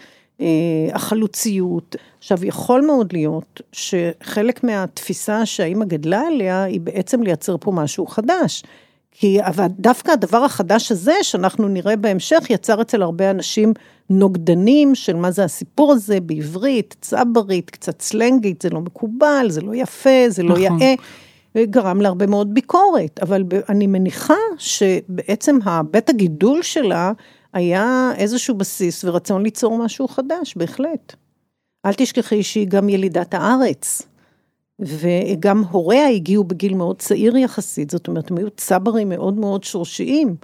החלוציות. 0.94 1.96
עכשיו, 2.20 2.46
יכול 2.46 2.82
מאוד 2.82 3.14
להיות 3.14 3.62
שחלק 3.72 4.64
מהתפיסה 4.64 5.46
שהאימא 5.46 5.86
גדלה 5.86 6.22
עליה, 6.28 6.64
היא 6.64 6.82
בעצם 6.82 7.24
לייצר 7.24 7.56
פה 7.60 7.72
משהו 7.72 8.08
חדש. 8.08 8.64
כי 9.12 9.40
דווקא 9.80 10.12
הדבר 10.12 10.38
החדש 10.38 10.92
הזה, 10.92 11.14
שאנחנו 11.22 11.68
נראה 11.68 11.96
בהמשך, 11.96 12.44
יצר 12.50 12.82
אצל 12.82 13.02
הרבה 13.02 13.32
אנשים 13.32 13.74
נוגדנים 14.10 14.96
של 14.96 15.16
מה 15.16 15.32
זה 15.32 15.44
הסיפור 15.44 15.92
הזה 15.92 16.20
בעברית, 16.20 16.96
צברית, 17.02 17.70
קצת 17.70 18.02
סלנגית, 18.02 18.62
זה 18.62 18.70
לא 18.70 18.82
מקובל, 18.82 19.46
זה 19.50 19.62
לא 19.62 19.76
יפה, 19.76 20.30
זה 20.30 20.44
לא 20.44 20.50
נכון. 20.50 20.82
יאה. 20.82 20.94
וגרם 21.56 22.02
להרבה 22.02 22.28
מאוד 22.28 22.54
ביקורת, 22.54 23.20
אבל 23.22 23.44
אני 23.70 23.88
מניחה 23.88 24.34
שבעצם 24.58 25.58
בית 25.92 26.10
הגידול 26.10 26.62
שלה 26.62 27.12
היה 27.54 28.12
איזשהו 28.18 28.56
בסיס 28.56 29.04
ורצון 29.04 29.44
ליצור 29.44 29.78
משהו 29.78 30.08
חדש, 30.08 30.56
בהחלט. 30.56 31.16
אל 31.86 31.94
תשכחי 31.94 32.44
שהיא 32.44 32.68
גם 32.68 32.90
ילידת 32.90 33.34
הארץ, 33.34 34.02
וגם 34.80 35.64
הוריה 35.72 36.08
הגיעו 36.08 36.44
בגיל 36.44 36.74
מאוד 36.74 37.00
צעיר 37.00 37.38
יחסית, 37.38 37.90
זאת 37.90 38.08
אומרת, 38.08 38.32
הם 38.32 38.38
היו 38.38 38.50
צברים 38.50 39.10
מאוד 39.10 39.34
מאוד 39.34 39.64
שורשיים, 39.64 40.36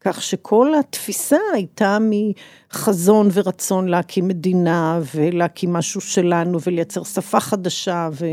כך 0.00 0.22
שכל 0.22 0.74
התפיסה 0.74 1.38
הייתה 1.54 1.98
מחזון 2.00 3.28
ורצון 3.32 3.88
להקים 3.88 4.28
מדינה, 4.28 5.00
ולהקים 5.14 5.72
משהו 5.72 6.00
שלנו, 6.00 6.58
ולייצר 6.66 7.04
שפה 7.04 7.40
חדשה, 7.40 8.08
ו... 8.12 8.26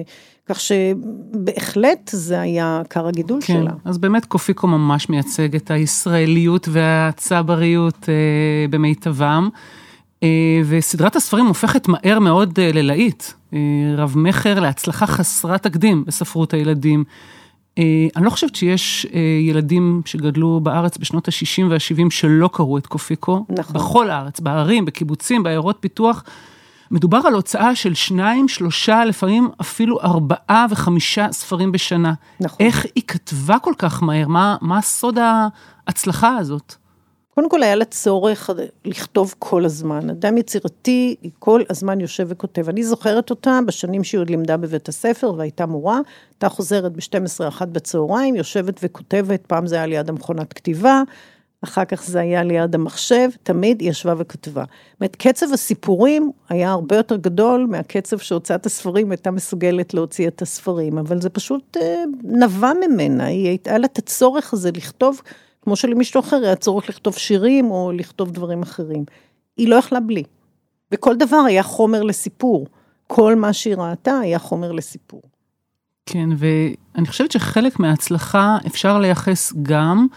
כך 0.49 0.59
שבהחלט 0.59 2.09
זה 2.13 2.41
היה 2.41 2.79
עיקר 2.79 3.07
הגידול 3.07 3.39
כן, 3.41 3.53
שלה. 3.53 3.71
אז 3.85 3.97
באמת 3.97 4.25
קופיקו 4.25 4.67
ממש 4.67 5.09
מייצג 5.09 5.55
את 5.55 5.71
הישראליות 5.71 6.67
והצבריות 6.71 8.09
אה, 8.09 8.67
במיטבם. 8.69 9.49
אה, 10.23 10.61
וסדרת 10.65 11.15
הספרים 11.15 11.45
הופכת 11.45 11.87
מהר 11.87 12.19
מאוד 12.19 12.59
אה, 12.59 12.71
ללהיט. 12.73 13.23
אה, 13.53 13.59
רב 13.97 14.13
מכר 14.17 14.59
להצלחה 14.59 15.07
חסרת 15.07 15.63
תקדים 15.63 16.03
בספרות 16.07 16.53
הילדים. 16.53 17.03
אני 18.15 18.25
לא 18.25 18.29
חושבת 18.29 18.55
שיש 18.55 19.05
ילדים 19.41 20.01
שגדלו 20.05 20.59
בארץ 20.63 20.97
בשנות 20.97 21.27
ה-60 21.27 21.63
וה-70 21.69 22.09
שלא 22.09 22.49
קראו 22.53 22.77
את 22.77 22.87
קופיקו. 22.87 23.45
נכון. 23.49 23.75
בכל 23.75 24.09
הארץ, 24.09 24.39
בערים, 24.39 24.85
בקיבוצים, 24.85 25.43
בעיירות 25.43 25.77
פיתוח. 25.79 26.23
מדובר 26.91 27.21
על 27.25 27.33
הוצאה 27.33 27.75
של 27.75 27.93
שניים, 27.93 28.47
שלושה, 28.47 29.05
לפעמים 29.05 29.49
אפילו 29.61 30.01
ארבעה 30.01 30.65
וחמישה 30.69 31.27
ספרים 31.31 31.71
בשנה. 31.71 32.13
נכון. 32.39 32.65
איך 32.65 32.85
היא 32.95 33.03
כתבה 33.07 33.59
כל 33.59 33.73
כך 33.77 34.03
מהר? 34.03 34.27
מה, 34.27 34.57
מה 34.61 34.81
סוד 34.81 35.17
ההצלחה 35.87 36.37
הזאת? 36.37 36.75
קודם 37.35 37.49
כל 37.49 37.63
היה 37.63 37.75
לה 37.75 37.85
צורך 37.85 38.49
לכתוב 38.85 39.35
כל 39.39 39.65
הזמן. 39.65 40.09
אדם 40.09 40.37
יצירתי 40.37 41.15
כל 41.39 41.61
הזמן 41.69 41.99
יושב 41.99 42.25
וכותב. 42.29 42.69
אני 42.69 42.83
זוכרת 42.83 43.29
אותה 43.29 43.59
בשנים 43.67 44.03
שהיא 44.03 44.19
עוד 44.19 44.29
לימדה 44.29 44.57
בבית 44.57 44.89
הספר 44.89 45.33
והייתה 45.37 45.65
מורה, 45.65 45.99
הייתה 46.31 46.49
חוזרת 46.49 46.93
ב-12 46.93 47.47
אחת 47.47 47.67
בצהריים, 47.67 48.35
יושבת 48.35 48.79
וכותבת, 48.83 49.45
פעם 49.47 49.67
זה 49.67 49.75
היה 49.75 49.85
ליד 49.85 50.09
המכונת 50.09 50.53
כתיבה, 50.53 51.01
אחר 51.63 51.85
כך 51.85 52.03
זה 52.03 52.19
היה 52.19 52.43
ליד 52.43 52.75
המחשב, 52.75 53.29
תמיד 53.43 53.81
היא 53.81 53.89
ישבה 53.89 54.13
וכתבה. 54.17 54.63
זאת 54.63 55.01
אומרת, 55.01 55.15
קצב 55.15 55.45
הסיפורים 55.53 56.31
היה 56.49 56.71
הרבה 56.71 56.95
יותר 56.95 57.15
גדול 57.15 57.67
מהקצב 57.69 58.17
שהוצאת 58.17 58.65
הספרים 58.65 59.11
הייתה 59.11 59.31
מסוגלת 59.31 59.93
להוציא 59.93 60.27
את 60.27 60.41
הספרים, 60.41 60.97
אבל 60.97 61.21
זה 61.21 61.29
פשוט 61.29 61.77
אה, 61.77 62.03
נבע 62.23 62.71
ממנה, 62.87 63.25
היא 63.25 63.47
הייתה 63.47 63.77
לה 63.77 63.85
את 63.85 63.97
הצורך 63.97 64.53
הזה 64.53 64.71
לכתוב, 64.71 65.21
כמו 65.61 65.75
שלמישהו 65.75 66.19
אחר 66.19 66.35
היה 66.43 66.55
צורך 66.55 66.89
לכתוב 66.89 67.17
שירים 67.17 67.71
או 67.71 67.91
לכתוב 67.91 68.31
דברים 68.31 68.61
אחרים. 68.61 69.05
היא 69.57 69.67
לא 69.67 69.75
יכלה 69.75 69.99
בלי. 69.99 70.23
וכל 70.91 71.15
דבר 71.15 71.37
היה 71.47 71.63
חומר 71.63 72.03
לסיפור. 72.03 72.67
כל 73.07 73.35
מה 73.35 73.53
שהיא 73.53 73.75
ראתה 73.75 74.19
היה 74.19 74.39
חומר 74.39 74.71
לסיפור. 74.71 75.21
כן, 76.05 76.29
ואני 76.37 77.07
חושבת 77.07 77.31
שחלק 77.31 77.79
מההצלחה 77.79 78.57
אפשר 78.67 78.99
לייחס 78.99 79.53
גם 79.61 80.07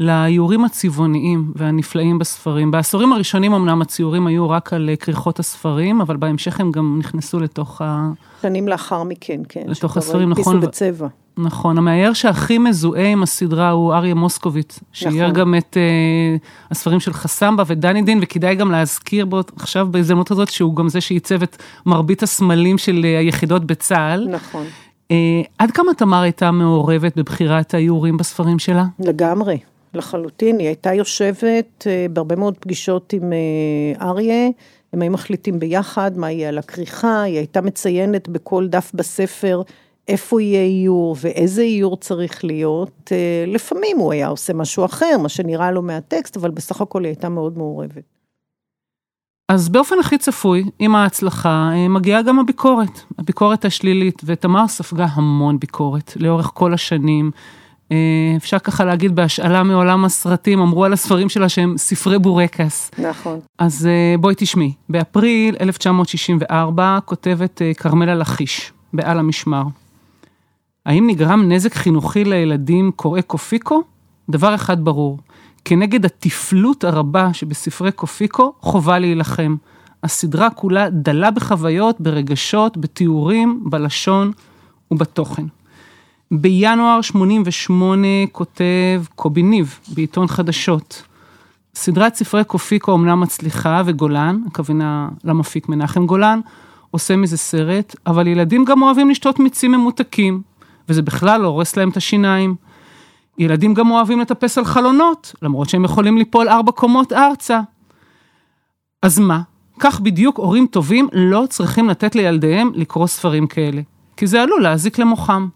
לאיורים 0.00 0.64
הצבעוניים 0.64 1.52
והנפלאים 1.56 2.18
בספרים. 2.18 2.70
בעשורים 2.70 3.12
הראשונים 3.12 3.52
אמנם 3.52 3.82
הציורים 3.82 4.26
היו 4.26 4.50
רק 4.50 4.72
על 4.72 4.90
כריכות 5.00 5.38
הספרים, 5.38 6.00
אבל 6.00 6.16
בהמשך 6.16 6.60
הם 6.60 6.72
גם 6.72 6.96
נכנסו 6.98 7.40
לתוך 7.40 7.82
ה... 7.82 8.10
שנים 8.42 8.68
לאחר 8.68 9.02
מכן, 9.02 9.40
כן. 9.48 9.62
לתוך 9.66 9.96
הספרים, 9.96 10.30
נכון. 10.30 10.60
בצבע. 10.60 11.08
נכון, 11.38 11.78
המאייר 11.78 12.12
שהכי 12.12 12.58
מזוהה 12.58 13.06
עם 13.06 13.22
הסדרה 13.22 13.70
הוא 13.70 13.94
אריה 13.94 14.14
מוסקוביץ, 14.14 14.80
שאייר 14.92 15.24
נכון. 15.24 15.40
גם 15.40 15.54
את 15.54 15.76
uh, 15.76 16.70
הספרים 16.70 17.00
של 17.00 17.12
חסמבה 17.12 17.62
ודני 17.66 18.02
דין, 18.02 18.18
וכדאי 18.22 18.54
גם 18.54 18.70
להזכיר 18.70 19.24
בו 19.24 19.40
עכשיו 19.56 19.88
בהזדמנות 19.90 20.30
הזאת, 20.30 20.48
שהוא 20.48 20.76
גם 20.76 20.88
זה 20.88 21.00
שעיצב 21.00 21.42
את 21.42 21.62
מרבית 21.86 22.22
הסמלים 22.22 22.78
של 22.78 22.96
uh, 23.02 23.20
היחידות 23.20 23.64
בצה"ל. 23.64 24.28
נכון. 24.30 24.64
Uh, 25.08 25.12
עד 25.58 25.70
כמה 25.70 25.94
תמר 25.94 26.20
הייתה 26.20 26.50
מעורבת 26.50 27.16
בבחירת 27.16 27.74
האיורים 27.74 28.16
בספרים 28.16 28.58
שלה? 28.58 28.84
לגמרי. 28.98 29.56
לחלוטין, 29.94 30.58
היא 30.58 30.66
הייתה 30.66 30.94
יושבת 30.94 31.86
אה, 31.86 32.06
בהרבה 32.12 32.36
מאוד 32.36 32.58
פגישות 32.58 33.12
עם 33.12 33.32
אה, 33.32 34.08
אריה, 34.08 34.48
הם 34.92 35.02
היו 35.02 35.10
מחליטים 35.10 35.58
ביחד 35.58 36.18
מה 36.18 36.30
יהיה 36.30 36.48
על 36.48 36.58
הכריכה, 36.58 37.22
היא 37.22 37.36
הייתה 37.36 37.60
מציינת 37.60 38.28
בכל 38.28 38.68
דף 38.68 38.90
בספר 38.94 39.62
איפה 40.08 40.42
יהיה 40.42 40.62
איור 40.62 41.16
ואיזה 41.20 41.62
איור 41.62 41.96
צריך 41.96 42.44
להיות. 42.44 43.12
אה, 43.12 43.44
לפעמים 43.46 43.98
הוא 43.98 44.12
היה 44.12 44.28
עושה 44.28 44.52
משהו 44.52 44.84
אחר, 44.84 45.18
מה 45.22 45.28
שנראה 45.28 45.70
לו 45.70 45.82
מהטקסט, 45.82 46.36
אבל 46.36 46.50
בסך 46.50 46.80
הכל 46.80 47.04
היא 47.04 47.10
הייתה 47.10 47.28
מאוד 47.28 47.58
מעורבת. 47.58 48.20
אז 49.48 49.68
באופן 49.68 49.98
הכי 50.00 50.18
צפוי, 50.18 50.64
עם 50.78 50.94
ההצלחה, 50.94 51.70
מגיעה 51.88 52.22
גם 52.22 52.38
הביקורת, 52.38 53.00
הביקורת 53.18 53.64
השלילית, 53.64 54.22
ותמר 54.24 54.68
ספגה 54.68 55.06
המון 55.10 55.58
ביקורת 55.58 56.16
לאורך 56.16 56.50
כל 56.54 56.74
השנים. 56.74 57.30
אפשר 58.36 58.58
ככה 58.58 58.84
להגיד 58.84 59.16
בהשאלה 59.16 59.62
מעולם 59.62 60.04
הסרטים, 60.04 60.60
אמרו 60.60 60.84
על 60.84 60.92
הספרים 60.92 61.28
שלה 61.28 61.48
שהם 61.48 61.78
ספרי 61.78 62.18
בורקס. 62.18 62.90
נכון. 62.98 63.40
אז 63.58 63.88
בואי 64.20 64.34
תשמעי, 64.38 64.72
באפריל 64.88 65.56
1964 65.60 66.98
כותבת 67.04 67.62
כרמלה 67.76 68.14
לכיש, 68.14 68.72
בעל 68.92 69.18
המשמר. 69.18 69.62
האם 70.86 71.06
נגרם 71.06 71.52
נזק 71.52 71.74
חינוכי 71.74 72.24
לילדים 72.24 72.90
קוראי 72.96 73.22
קופיקו? 73.22 73.82
דבר 74.30 74.54
אחד 74.54 74.84
ברור, 74.84 75.18
כנגד 75.64 76.04
התפלות 76.04 76.84
הרבה 76.84 77.34
שבספרי 77.34 77.92
קופיקו, 77.92 78.52
חובה 78.60 78.98
להילחם. 78.98 79.56
הסדרה 80.02 80.50
כולה 80.50 80.90
דלה 80.90 81.30
בחוויות, 81.30 82.00
ברגשות, 82.00 82.76
בתיאורים, 82.76 83.60
בלשון 83.64 84.32
ובתוכן. 84.90 85.44
בינואר 86.32 87.00
88 87.00 88.06
כותב 88.32 89.02
קובי 89.14 89.42
ניב 89.42 89.78
בעיתון 89.94 90.26
חדשות. 90.26 91.02
סדרת 91.74 92.14
ספרי 92.14 92.44
קופיקו 92.44 92.94
אמנם 92.94 93.20
מצליחה 93.20 93.82
וגולן, 93.86 94.40
הכוונה 94.46 95.08
למפיק 95.24 95.68
מנחם 95.68 96.06
גולן, 96.06 96.40
עושה 96.90 97.16
מזה 97.16 97.36
סרט, 97.36 97.96
אבל 98.06 98.26
ילדים 98.26 98.64
גם 98.64 98.82
אוהבים 98.82 99.10
לשתות 99.10 99.38
מיצים 99.38 99.72
ממותקים, 99.72 100.42
וזה 100.88 101.02
בכלל 101.02 101.40
לא 101.40 101.48
הורס 101.48 101.76
להם 101.76 101.88
את 101.88 101.96
השיניים. 101.96 102.54
ילדים 103.38 103.74
גם 103.74 103.90
אוהבים 103.90 104.20
לטפס 104.20 104.58
על 104.58 104.64
חלונות, 104.64 105.34
למרות 105.42 105.68
שהם 105.68 105.84
יכולים 105.84 106.18
ליפול 106.18 106.48
ארבע 106.48 106.72
קומות 106.72 107.12
ארצה. 107.12 107.60
אז 109.02 109.18
מה? 109.18 109.40
כך 109.80 110.00
בדיוק 110.00 110.38
הורים 110.38 110.66
טובים 110.66 111.08
לא 111.12 111.44
צריכים 111.48 111.88
לתת 111.88 112.14
לילדיהם 112.14 112.70
לקרוא 112.74 113.06
ספרים 113.06 113.46
כאלה, 113.46 113.82
כי 114.16 114.26
זה 114.26 114.42
עלול 114.42 114.62
להזיק 114.62 114.98
למוחם. 114.98 115.48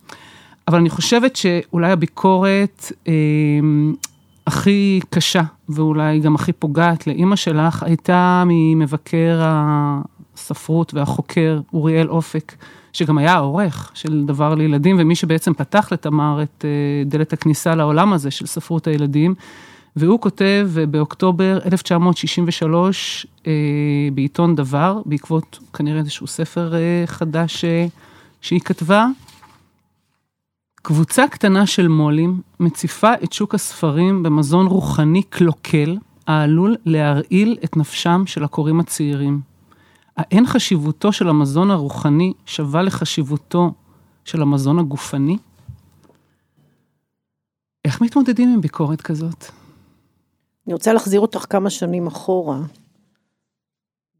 אבל 0.68 0.78
אני 0.78 0.90
חושבת 0.90 1.36
שאולי 1.36 1.92
הביקורת 1.92 2.92
אה, 3.08 3.12
הכי 4.46 5.00
קשה, 5.10 5.42
ואולי 5.68 6.20
גם 6.20 6.34
הכי 6.34 6.52
פוגעת 6.52 7.06
לאימא 7.06 7.36
שלך, 7.36 7.82
הייתה 7.82 8.44
ממבקר 8.46 9.40
הספרות 9.42 10.94
והחוקר 10.94 11.60
אוריאל 11.72 12.08
אופק, 12.08 12.54
שגם 12.92 13.18
היה 13.18 13.34
העורך 13.34 13.90
של 13.94 14.24
דבר 14.26 14.54
לילדים, 14.54 14.96
ומי 14.98 15.14
שבעצם 15.14 15.54
פתח 15.54 15.88
לתמר 15.92 16.42
את 16.42 16.64
אה, 16.64 17.04
דלת 17.06 17.32
הכניסה 17.32 17.74
לעולם 17.74 18.12
הזה 18.12 18.30
של 18.30 18.46
ספרות 18.46 18.86
הילדים. 18.86 19.34
והוא 19.96 20.20
כותב 20.20 20.70
באוקטובר 20.90 21.58
1963 21.66 23.26
אה, 23.46 23.52
בעיתון 24.14 24.54
דבר, 24.54 25.00
בעקבות 25.06 25.58
כנראה 25.72 25.98
איזשהו 25.98 26.26
ספר 26.26 26.74
אה, 26.74 27.02
חדש 27.06 27.64
אה, 27.64 27.86
שהיא 28.40 28.60
כתבה, 28.60 29.06
קבוצה 30.86 31.28
קטנה 31.28 31.66
של 31.66 31.88
מו"לים 31.88 32.40
מציפה 32.60 33.12
את 33.24 33.32
שוק 33.32 33.54
הספרים 33.54 34.22
במזון 34.22 34.66
רוחני 34.66 35.22
קלוקל, 35.22 35.98
העלול 36.26 36.76
להרעיל 36.84 37.56
את 37.64 37.76
נפשם 37.76 38.22
של 38.26 38.44
הקוראים 38.44 38.80
הצעירים. 38.80 39.40
האין 40.16 40.46
חשיבותו 40.46 41.12
של 41.12 41.28
המזון 41.28 41.70
הרוחני 41.70 42.32
שווה 42.46 42.82
לחשיבותו 42.82 43.72
של 44.24 44.42
המזון 44.42 44.78
הגופני? 44.78 45.38
איך 47.84 48.00
מתמודדים 48.00 48.54
עם 48.54 48.60
ביקורת 48.60 49.00
כזאת? 49.00 49.44
אני 50.66 50.74
רוצה 50.74 50.92
להחזיר 50.92 51.20
אותך 51.20 51.44
כמה 51.50 51.70
שנים 51.70 52.06
אחורה. 52.06 52.58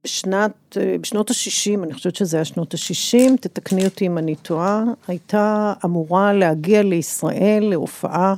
בשנת, 0.05 0.77
בשנות 1.01 1.31
ה-60, 1.31 1.85
אני 1.85 1.95
חושבת 1.95 2.17
שזה 2.17 2.37
היה 2.37 2.45
שנות 2.45 2.75
ה-60, 2.75 3.37
תתקני 3.41 3.85
אותי 3.85 4.07
אם 4.07 4.19
אני 4.19 4.35
טועה, 4.37 4.85
הייתה 5.09 5.73
אמורה 5.85 6.33
להגיע 6.33 6.83
לישראל 6.83 7.67
להופעה 7.71 8.35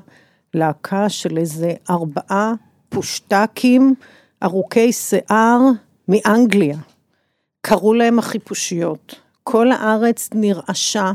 להקה 0.54 1.08
של 1.08 1.38
איזה 1.38 1.72
ארבעה 1.90 2.52
פושטקים 2.88 3.94
ארוכי 4.42 4.92
שיער 4.92 5.60
מאנגליה. 6.08 6.76
קראו 7.60 7.94
להם 7.94 8.18
החיפושיות. 8.18 9.14
כל 9.42 9.72
הארץ 9.72 10.28
נרעשה 10.34 11.12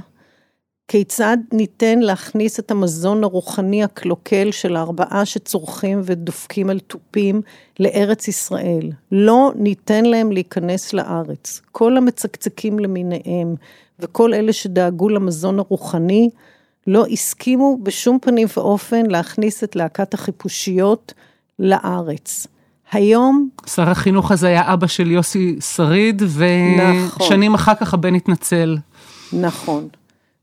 כיצד 0.92 1.38
ניתן 1.52 2.00
להכניס 2.00 2.60
את 2.60 2.72
המזון 2.72 3.24
הרוחני 3.24 3.84
הקלוקל 3.84 4.52
של 4.52 4.76
הארבעה 4.76 5.26
שצורכים 5.26 6.02
ודופקים 6.04 6.70
על 6.70 6.80
תופים 6.80 7.42
לארץ 7.80 8.28
ישראל. 8.28 8.92
לא 9.12 9.52
ניתן 9.56 10.06
להם 10.06 10.32
להיכנס 10.32 10.94
לארץ. 10.94 11.62
כל 11.72 11.98
המצקצקים 11.98 12.80
למיניהם 12.80 13.56
וכל 14.00 14.34
אלה 14.34 14.54
שדאגו 14.54 15.10
למזון 15.10 15.60
הרוחני 15.60 16.30
לא 16.88 17.06
הסכימו 17.12 17.78
בשום 17.84 18.20
פנים 18.22 18.48
ואופן 18.58 19.06
להכניס 19.06 19.64
את 19.64 19.76
להקת 19.76 20.14
החיפושיות 20.14 21.14
לארץ. 21.60 22.48
היום... 22.92 23.50
שר 23.68 23.90
החינוך 23.90 24.32
הזה 24.32 24.48
היה 24.48 24.74
אבא 24.74 24.88
של 24.88 25.12
יוסי 25.12 25.56
שריד, 25.76 26.22
ושנים 26.22 27.54
נכון. 27.54 27.56
אחר 27.56 27.76
כך 27.76 27.94
הבן 27.94 28.16
התנצל. 28.16 28.78
נכון. 29.34 29.88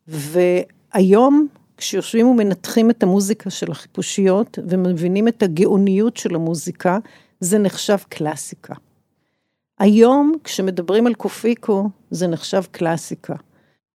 והיום, 0.09 1.47
כשיושבים 1.77 2.27
ומנתחים 2.27 2.91
את 2.91 3.03
המוזיקה 3.03 3.51
של 3.51 3.71
החיפושיות, 3.71 4.59
ומבינים 4.69 5.29
את 5.29 5.43
הגאוניות 5.43 6.17
של 6.17 6.35
המוזיקה, 6.35 6.99
זה 7.41 7.59
נחשב 7.59 7.97
קלאסיקה. 8.09 8.75
היום, 9.79 10.33
כשמדברים 10.45 11.07
על 11.07 11.15
קופיקו, 11.15 11.91
זה 12.11 12.27
נחשב 12.27 12.63
קלאסיקה. 12.71 13.35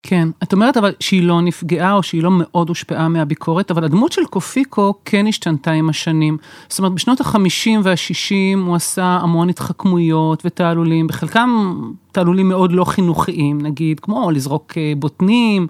כן, 0.06 0.28
את 0.44 0.54
אומרת 0.54 0.78
אבל 0.78 0.94
שהיא 1.00 1.24
לא 1.24 1.42
נפגעה 1.42 1.94
או 1.94 2.04
שהיא 2.04 2.24
לא 2.24 2.30
מאוד 2.32 2.70
הושפעה 2.70 3.08
מהביקורת, 3.08 3.72
אבל 3.72 3.84
הדמות 3.84 4.12
של 4.12 4.26
קופיקו 4.26 4.94
כן 5.06 5.28
השתנתה 5.28 5.72
עם 5.72 5.90
השנים. 5.90 6.38
זאת 6.70 6.80
אומרת, 6.80 6.92
בשנות 6.92 7.22
ה-50 7.22 7.70
וה-60 7.84 8.60
הוא 8.66 8.76
עשה 8.76 9.04
המון 9.04 9.50
התחכמויות 9.50 10.42
ותעלולים, 10.46 11.08
בחלקם 11.08 11.82
תעלולים 12.12 12.50
מאוד 12.50 12.72
לא 12.72 12.86
חינוכיים, 12.86 13.62
נגיד, 13.62 14.00
כמו 14.00 14.32
לזרוק 14.32 14.74
אה, 14.78 14.94
בוטנים 14.98 15.68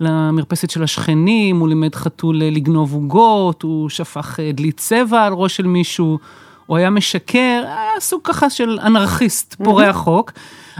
למרפסת 0.00 0.70
של 0.70 0.82
השכנים, 0.82 1.60
הוא 1.60 1.68
לימד 1.68 1.94
חתול 1.94 2.42
אה, 2.42 2.50
לגנוב 2.50 2.94
עוגות, 2.94 3.62
הוא 3.62 3.88
שפך 3.88 4.40
אה, 4.40 4.52
דלי 4.52 4.72
צבע 4.72 5.22
על 5.22 5.32
ראש 5.32 5.56
של 5.56 5.66
מישהו. 5.66 6.18
הוא 6.66 6.76
היה 6.76 6.90
משקר, 6.90 7.64
היה 7.66 8.00
סוג 8.00 8.20
ככה 8.24 8.50
של 8.50 8.78
אנרכיסט, 8.82 9.54
פורע 9.64 9.92
חוק. 9.92 10.32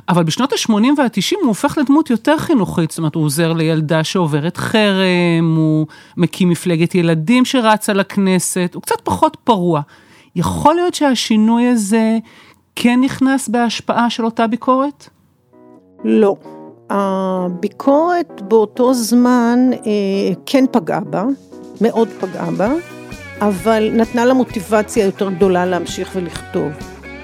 אבל 0.08 0.22
בשנות 0.22 0.52
ה-80 0.52 0.72
וה-90 0.72 1.36
הוא 1.40 1.48
הופך 1.48 1.78
לדמות 1.78 2.10
יותר 2.10 2.38
חינוכית, 2.38 2.90
זאת 2.90 2.98
אומרת, 2.98 3.14
הוא 3.14 3.24
עוזר 3.24 3.52
לילדה 3.52 4.04
שעוברת 4.04 4.56
חרם, 4.56 5.56
הוא 5.56 5.86
מקים 6.16 6.48
מפלגת 6.48 6.94
ילדים 6.94 7.44
שרצה 7.44 7.92
לכנסת, 7.92 8.70
הוא 8.74 8.82
קצת 8.82 9.00
פחות 9.04 9.36
פרוע. 9.44 9.80
יכול 10.36 10.74
להיות 10.74 10.94
שהשינוי 10.94 11.66
הזה 11.66 12.18
כן 12.76 13.00
נכנס 13.02 13.48
בהשפעה 13.48 14.10
של 14.10 14.24
אותה 14.24 14.46
ביקורת? 14.46 15.08
לא. 16.04 16.36
הביקורת 16.90 18.42
באותו 18.48 18.94
זמן 18.94 19.70
אה, 19.72 19.80
כן 20.46 20.64
פגעה 20.70 21.00
בה, 21.00 21.24
מאוד 21.80 22.08
פגעה 22.20 22.50
בה. 22.50 22.72
אבל 23.40 23.90
נתנה 23.92 24.24
לה 24.24 24.34
מוטיבציה 24.34 25.04
יותר 25.04 25.30
גדולה 25.30 25.66
להמשיך 25.66 26.10
ולכתוב. 26.14 26.72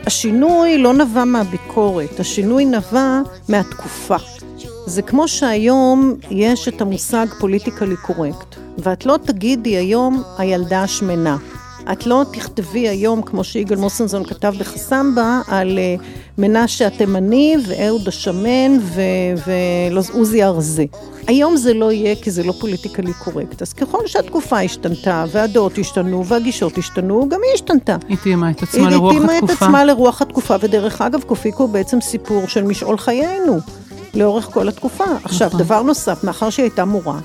השינוי 0.07 0.79
לא 0.79 0.93
נבע 0.93 1.25
מהביקורת, 1.25 2.21
השינוי 2.21 2.65
נבע 2.65 3.21
מהתקופה. 3.49 4.17
זה 4.87 5.03
כמו 5.03 5.29
שהיום 5.29 6.15
יש 6.31 6.69
את 6.69 6.81
המושג 6.81 7.27
פוליטיקלי 7.41 7.97
קורקט, 7.97 8.57
ואת 8.79 9.07
לא 9.07 9.19
תגידי 9.25 9.77
היום 9.77 10.23
הילדה 10.39 10.83
השמנה. 10.83 11.37
את 11.93 12.07
לא 12.07 12.25
תכתבי 12.33 12.89
היום, 12.89 13.23
כמו 13.23 13.45
שיגאל 13.45 13.79
מוסנזון 13.79 14.25
כתב 14.25 14.55
בחסמבה, 14.59 15.41
על 15.49 15.79
אה, 15.79 15.95
מנשה 16.39 16.87
התימני 16.87 17.57
ואהוד 17.67 18.09
השמן 18.09 18.79
ועוזי 19.47 20.43
הרזה. 20.43 20.85
היום 21.27 21.57
זה 21.57 21.75
לא 21.75 21.93
יהיה 21.93 22.15
כי 22.17 22.31
זה 22.31 22.43
לא 22.43 22.53
פוליטיקלי 22.61 23.13
קורקט. 23.13 23.63
אז 23.63 23.73
ככל 23.73 24.07
שהתקופה 24.07 24.61
השתנתה, 24.61 25.25
והדעות 25.33 25.79
השתנו, 25.79 26.27
והגישות 26.27 26.79
השתנו, 26.79 27.29
גם 27.29 27.41
היא 27.45 27.55
השתנתה. 27.55 27.97
היא 28.09 28.17
תאימה 28.23 28.51
את 28.51 28.63
עצמה 28.63 28.91
לרוח 28.91 29.15
התקופה. 29.15 29.33
היא 29.33 29.41
תאימה 29.41 29.53
את 29.55 29.63
עצמה 29.63 29.85
לרוח 29.85 30.23
התקופה, 30.23 30.57
ודרך 30.61 31.03
אגב, 31.03 31.23
קופיקו 31.23 31.63
הוא 31.63 31.71
בעצם 31.71 32.01
סיפור 32.01 32.49
של 32.49 32.65
משעול 32.65 32.99
חיינו, 32.99 33.59
לאורך 34.15 34.45
כל 34.45 34.69
התקופה. 34.69 35.05
עכשיו, 35.25 35.47
נכון. 35.49 35.61
דבר 35.61 35.83
נוסף, 35.83 36.25
מאחר 36.25 36.51
שהיא 36.51 36.65
הייתה 36.65 36.85
מורה, 36.85 37.19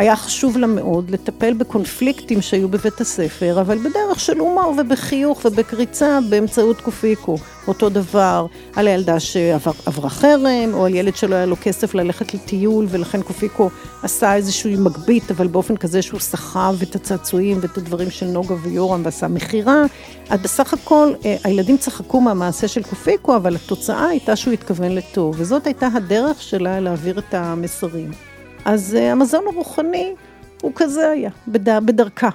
היה 0.00 0.16
חשוב 0.16 0.58
לה 0.58 0.66
מאוד 0.66 1.10
לטפל 1.10 1.52
בקונפליקטים 1.52 2.42
שהיו 2.42 2.68
בבית 2.68 3.00
הספר, 3.00 3.60
אבל 3.60 3.78
בדרך 3.78 4.20
של 4.20 4.38
הומור 4.38 4.74
ובחיוך 4.78 5.40
ובקריצה 5.44 6.18
באמצעות 6.30 6.80
קופיקו. 6.80 7.36
אותו 7.68 7.88
דבר 7.88 8.46
על 8.76 8.88
הילדה 8.88 9.20
שעברה 9.20 10.10
חרם, 10.10 10.74
או 10.74 10.86
על 10.86 10.94
ילד 10.94 11.16
שלא 11.16 11.34
היה 11.34 11.46
לו 11.46 11.56
כסף 11.62 11.94
ללכת 11.94 12.34
לטיול, 12.34 12.86
ולכן 12.88 13.22
קופיקו 13.22 13.70
עשה 14.02 14.34
איזשהו 14.34 14.70
מגבית, 14.70 15.30
אבל 15.30 15.46
באופן 15.46 15.76
כזה 15.76 16.02
שהוא 16.02 16.20
סחב 16.20 16.76
את 16.82 16.94
הצעצועים 16.94 17.58
ואת 17.60 17.78
הדברים 17.78 18.10
של 18.10 18.26
נוגה 18.26 18.54
ויורם 18.62 19.00
ועשה 19.04 19.28
מכירה. 19.28 19.84
אז 20.30 20.40
בסך 20.40 20.72
הכל, 20.72 21.12
אה, 21.24 21.36
הילדים 21.44 21.78
צחקו 21.78 22.20
מהמעשה 22.20 22.68
של 22.68 22.82
קופיקו, 22.82 23.36
אבל 23.36 23.56
התוצאה 23.56 24.08
הייתה 24.08 24.36
שהוא 24.36 24.54
התכוון 24.54 24.92
לטוב, 24.92 25.34
וזאת 25.38 25.66
הייתה 25.66 25.88
הדרך 25.94 26.42
שלה 26.42 26.80
להעביר 26.80 27.18
את 27.18 27.34
המסרים. 27.34 28.29
אז 28.64 28.96
uh, 28.98 29.12
המזון 29.12 29.44
הרוחני 29.52 30.14
הוא 30.62 30.72
כזה 30.76 31.10
היה, 31.10 31.30
בד... 31.48 31.86
בדרכה. 31.86 32.28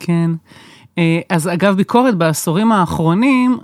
כן. 0.00 0.30
אה, 0.98 1.20
אז 1.30 1.48
אגב, 1.48 1.76
ביקורת 1.76 2.14
בעשורים 2.14 2.72
האחרונים, 2.72 3.58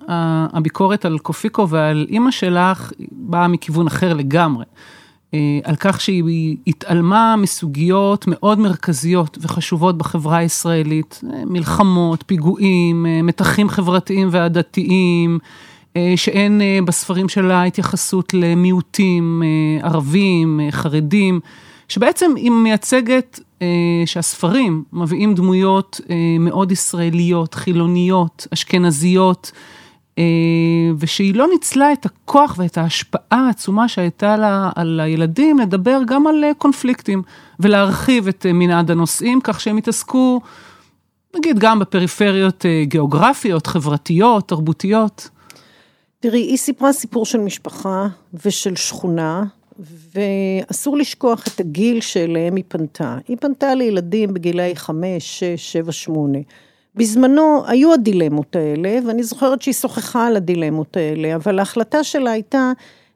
הביקורת 0.53 1.05
על 1.05 1.19
קופיקו 1.19 1.69
ועל 1.69 2.07
אימא 2.09 2.31
שלך 2.31 2.93
באה 3.13 3.49
מכיוון 3.49 3.87
אחר 3.87 4.15
לגמרי. 4.15 4.65
אה, 5.35 5.59
על 5.65 5.77
כך 5.77 6.01
שהיא 6.01 6.57
התעלמה 6.67 7.37
מסוגיות 7.37 8.25
מאוד 8.29 8.59
מרכזיות 8.59 9.39
וחשובות 9.41 9.99
בחברה 9.99 10.37
הישראלית, 10.37 11.21
מלחמות, 11.47 12.25
פיגועים, 12.27 13.07
מתחים 13.23 13.69
חברתיים 13.69 14.29
ועדתיים, 14.31 15.39
שאין 16.17 16.61
בספרים 16.85 17.29
שלה 17.29 17.65
התייחסות 17.65 18.35
למיעוטים, 18.35 19.43
ערבים, 19.83 20.61
חרדים. 20.71 21.41
שבעצם 21.89 22.33
היא 22.37 22.51
מייצגת 22.51 23.41
אה, 23.63 23.67
שהספרים 24.07 24.85
מביאים 24.93 25.35
דמויות 25.35 26.01
אה, 26.11 26.17
מאוד 26.41 26.73
ישראליות, 26.73 27.55
חילוניות, 27.55 28.47
אשכנזיות, 28.55 29.53
אה, 30.19 30.25
ושהיא 30.99 31.35
לא 31.35 31.47
ניצלה 31.53 31.93
את 31.93 32.07
הכוח 32.07 32.55
ואת 32.59 32.79
ההשפעה 32.79 33.47
העצומה 33.47 33.89
שהייתה 33.89 34.37
לה 34.37 34.71
על 34.77 35.01
הילדים 35.01 35.59
לדבר 35.59 36.01
גם 36.07 36.27
על 36.27 36.45
אה, 36.45 36.55
קונפליקטים, 36.59 37.23
ולהרחיב 37.61 38.29
את 38.29 38.47
אה, 38.47 38.53
מנעד 38.53 38.91
הנושאים, 38.91 39.41
כך 39.45 39.61
שהם 39.61 39.79
יתעסקו, 39.79 40.41
נגיד, 41.37 41.59
גם 41.59 41.79
בפריפריות 41.79 42.67
אה, 42.67 42.83
גיאוגרפיות, 42.85 43.67
חברתיות, 43.67 44.49
תרבותיות. 44.49 45.29
תראי, 46.21 46.41
היא 46.41 46.57
סיפרה 46.57 46.93
סיפור 46.93 47.27
של 47.27 47.39
משפחה 47.39 48.07
ושל 48.45 48.77
שכונה, 48.77 49.45
ואסור 49.79 50.97
לשכוח 50.97 51.45
את 51.47 51.61
הגיל 51.61 52.01
שאליהם 52.01 52.57
היא 52.57 52.65
פנתה. 52.69 53.19
היא 53.29 53.37
פנתה 53.41 53.75
לילדים 53.75 54.35
בגילאי 54.35 54.77
5, 54.77 55.41
6, 55.41 55.73
7, 55.73 55.93
8. 55.93 56.39
בזמנו 56.95 57.63
היו 57.67 57.93
הדילמות 57.93 58.57
האלה, 58.57 58.99
ואני 59.07 59.23
זוכרת 59.23 59.63
שהיא 59.63 59.75
שוחחה 59.75 60.27
על 60.27 60.37
הדילמות 60.37 60.97
האלה, 60.97 61.35
אבל 61.35 61.59
ההחלטה 61.59 62.05
שלה 62.05 62.31
הייתה 62.31 62.73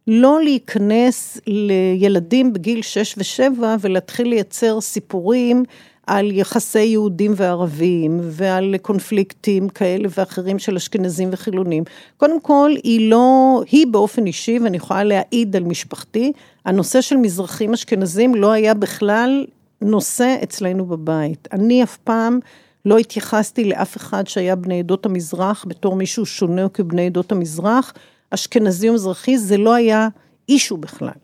לא 0.07 0.42
להיכנס 0.42 1.40
לילדים 1.47 2.53
בגיל 2.53 2.83
6 2.83 3.18
ו-7 3.18 3.62
ולהתחיל 3.81 4.29
לייצר 4.29 4.81
סיפורים 4.81 5.64
על 6.09 6.33
יחסי 6.33 6.85
יהודים 6.85 7.33
וערבים 7.37 8.21
ועל 8.23 8.75
קונפליקטים 8.83 9.68
כאלה 9.68 10.09
ואחרים 10.18 10.59
של 10.59 10.77
אשכנזים 10.77 11.29
וחילונים. 11.33 11.85
קודם 12.16 12.40
כל, 12.40 12.71
היא 12.85 13.11
לא, 13.11 13.62
היא 13.71 13.87
באופן 13.87 14.27
אישי, 14.27 14.59
ואני 14.59 14.77
יכולה 14.77 15.05
להעיד 15.05 15.57
על 15.57 15.64
משפחתי, 15.64 16.33
הנושא 16.64 17.01
של 17.01 17.16
מזרחים 17.16 17.73
אשכנזים 17.73 18.35
לא 18.35 18.53
היה 18.53 18.75
בכלל 18.75 19.47
נושא 19.83 20.37
אצלנו 20.42 20.87
בבית. 20.87 21.49
אני 21.53 21.83
אף 21.83 21.97
פעם 21.97 22.38
לא 22.85 22.99
התייחסתי 22.99 23.64
לאף 23.64 23.97
אחד 23.97 24.27
שהיה 24.27 24.57
בני 24.57 24.79
עדות 24.79 25.07
המזרח 25.07 25.64
בתור 25.68 25.97
מישהו 25.97 26.27
שונה 26.27 26.68
כבני 26.68 27.07
עדות 27.07 27.33
המזרח. 27.33 27.94
אשכנזי 28.31 28.90
ומזרחי 28.90 29.38
זה 29.38 29.57
לא 29.57 29.75
היה 29.75 30.09
אישו 30.49 30.77
בכלל. 30.77 31.18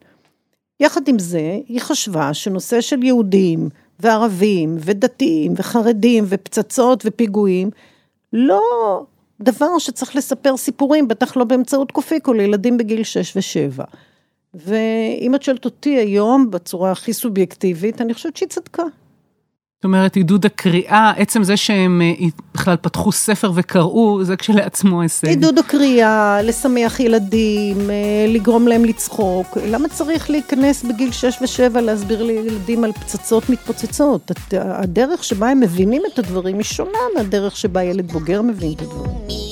יחד 0.81 1.09
עם 1.09 1.19
זה, 1.19 1.59
היא 1.69 1.81
חשבה 1.81 2.35
שנושא 2.35 2.81
של 2.81 3.03
יהודים, 3.03 3.69
וערבים, 4.01 4.77
ודתיים, 4.81 5.53
וחרדים, 5.57 6.25
ופצצות, 6.29 7.03
ופיגועים, 7.07 7.71
לא 8.33 8.61
דבר 9.41 9.79
שצריך 9.79 10.17
לספר 10.17 10.57
סיפורים, 10.57 11.09
בטח 11.09 11.37
לא 11.37 11.45
באמצעות 11.45 11.93
קופיקו 11.93 12.33
לילדים 12.33 12.77
בגיל 12.77 13.03
6 13.03 13.37
ו-7. 13.37 13.85
ואם 14.55 15.35
את 15.35 15.43
שואלת 15.43 15.65
אותי 15.65 15.91
היום, 15.91 16.51
בצורה 16.51 16.91
הכי 16.91 17.13
סובייקטיבית, 17.13 18.01
אני 18.01 18.15
חושבת 18.15 18.37
שהיא 18.37 18.49
צדקה. 18.49 18.83
זאת 19.85 19.87
אומרת, 19.87 20.17
עידוד 20.17 20.47
הקריאה, 20.47 21.13
עצם 21.17 21.45
זה 21.45 21.57
שהם 21.57 22.03
אה, 22.03 22.27
בכלל 22.55 22.77
פתחו 22.77 23.13
ספר 23.13 23.53
וקראו, 23.55 24.25
זה 24.25 24.37
כשלעצמו 24.37 25.01
הישג. 25.03 25.29
עידוד 25.29 25.59
הקריאה, 25.59 26.43
לשמח 26.43 27.01
ילדים, 27.01 27.91
אה, 27.91 28.27
לגרום 28.29 28.69
להם 28.69 28.85
לצחוק. 28.85 29.59
למה 29.67 29.89
צריך 29.89 30.31
להיכנס 30.31 30.83
בגיל 30.83 31.13
6 31.13 31.39
ו-7 31.41 31.81
להסביר 31.81 32.23
לילדים 32.23 32.85
על 32.85 32.93
פצצות 32.93 33.51
מתפוצצות? 33.51 34.31
הדרך 34.53 35.25
שבה 35.25 35.49
הם 35.49 35.61
מבינים 35.61 36.03
את 36.13 36.19
הדברים 36.19 36.57
היא 36.57 36.65
שונה 36.65 36.99
מהדרך 37.17 37.57
שבה 37.57 37.83
ילד 37.83 38.13
בוגר 38.13 38.43
מבין 38.43 38.73
את 38.73 38.83
הדברים. 38.83 39.44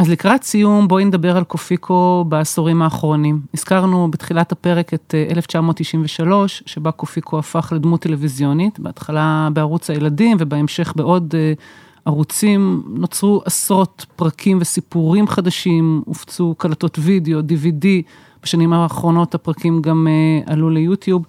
אז 0.00 0.08
לקראת 0.08 0.42
סיום, 0.42 0.88
בואי 0.88 1.04
נדבר 1.04 1.36
על 1.36 1.44
קופיקו 1.44 2.24
בעשורים 2.28 2.82
האחרונים. 2.82 3.40
הזכרנו 3.54 4.10
בתחילת 4.10 4.52
הפרק 4.52 4.94
את 4.94 5.14
1993, 5.30 6.62
אה, 6.62 6.68
שבה 6.68 6.90
קופיקו 6.90 7.38
הפך 7.38 7.72
לדמות 7.76 8.00
טלוויזיונית, 8.00 8.78
בהתחלה 8.78 9.48
בערוץ 9.52 9.90
הילדים 9.90 10.36
ובהמשך 10.40 10.92
בעוד 10.96 11.34
אה, 11.38 11.52
ערוצים, 12.04 12.82
נוצרו 12.86 13.42
עשרות 13.44 14.06
פרקים 14.16 14.58
וסיפורים 14.60 15.28
חדשים, 15.28 16.02
הופצו 16.06 16.54
קלטות 16.58 16.98
וידאו, 17.00 17.40
DVD, 17.40 17.86
בשנים 18.42 18.72
האחרונות 18.72 19.34
הפרקים 19.34 19.82
גם 19.82 20.06
uh, 20.46 20.50
עלו 20.52 20.70
ליוטיוב. 20.70 21.24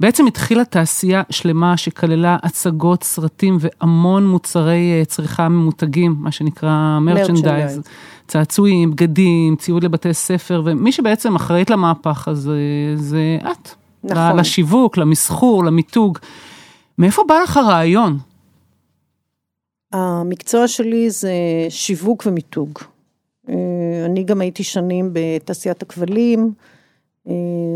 בעצם 0.00 0.26
התחילה 0.26 0.64
תעשייה 0.64 1.22
שלמה 1.30 1.76
שכללה 1.76 2.36
הצגות, 2.42 3.02
סרטים 3.02 3.56
והמון 3.60 4.26
מוצרי 4.26 5.02
uh, 5.02 5.06
צריכה 5.06 5.48
ממותגים, 5.48 6.16
מה 6.18 6.32
שנקרא 6.32 6.98
מרצ'נדייז, 7.00 7.80
צעצועים, 8.28 8.90
בגדים, 8.90 9.56
ציוד 9.56 9.84
לבתי 9.84 10.14
ספר, 10.14 10.62
ומי 10.64 10.92
שבעצם 10.92 11.36
אחראית 11.36 11.70
למהפך 11.70 12.28
הזה 12.28 12.60
זה 12.94 13.38
את. 13.42 13.68
נכון. 14.04 14.38
לשיווק, 14.38 14.96
למסחור, 14.96 15.64
למיתוג. 15.64 16.18
מאיפה 16.98 17.22
בא 17.28 17.34
לך 17.44 17.56
הרעיון? 17.56 18.18
המקצוע 19.92 20.68
שלי 20.68 21.10
זה 21.10 21.32
שיווק 21.68 22.22
ומיתוג. 22.26 22.78
אה, 23.48 23.54
אני 24.06 24.24
גם 24.24 24.40
הייתי 24.40 24.62
שנים 24.62 25.10
בתעשיית 25.12 25.82
הכבלים, 25.82 26.40
אה, 26.40 26.77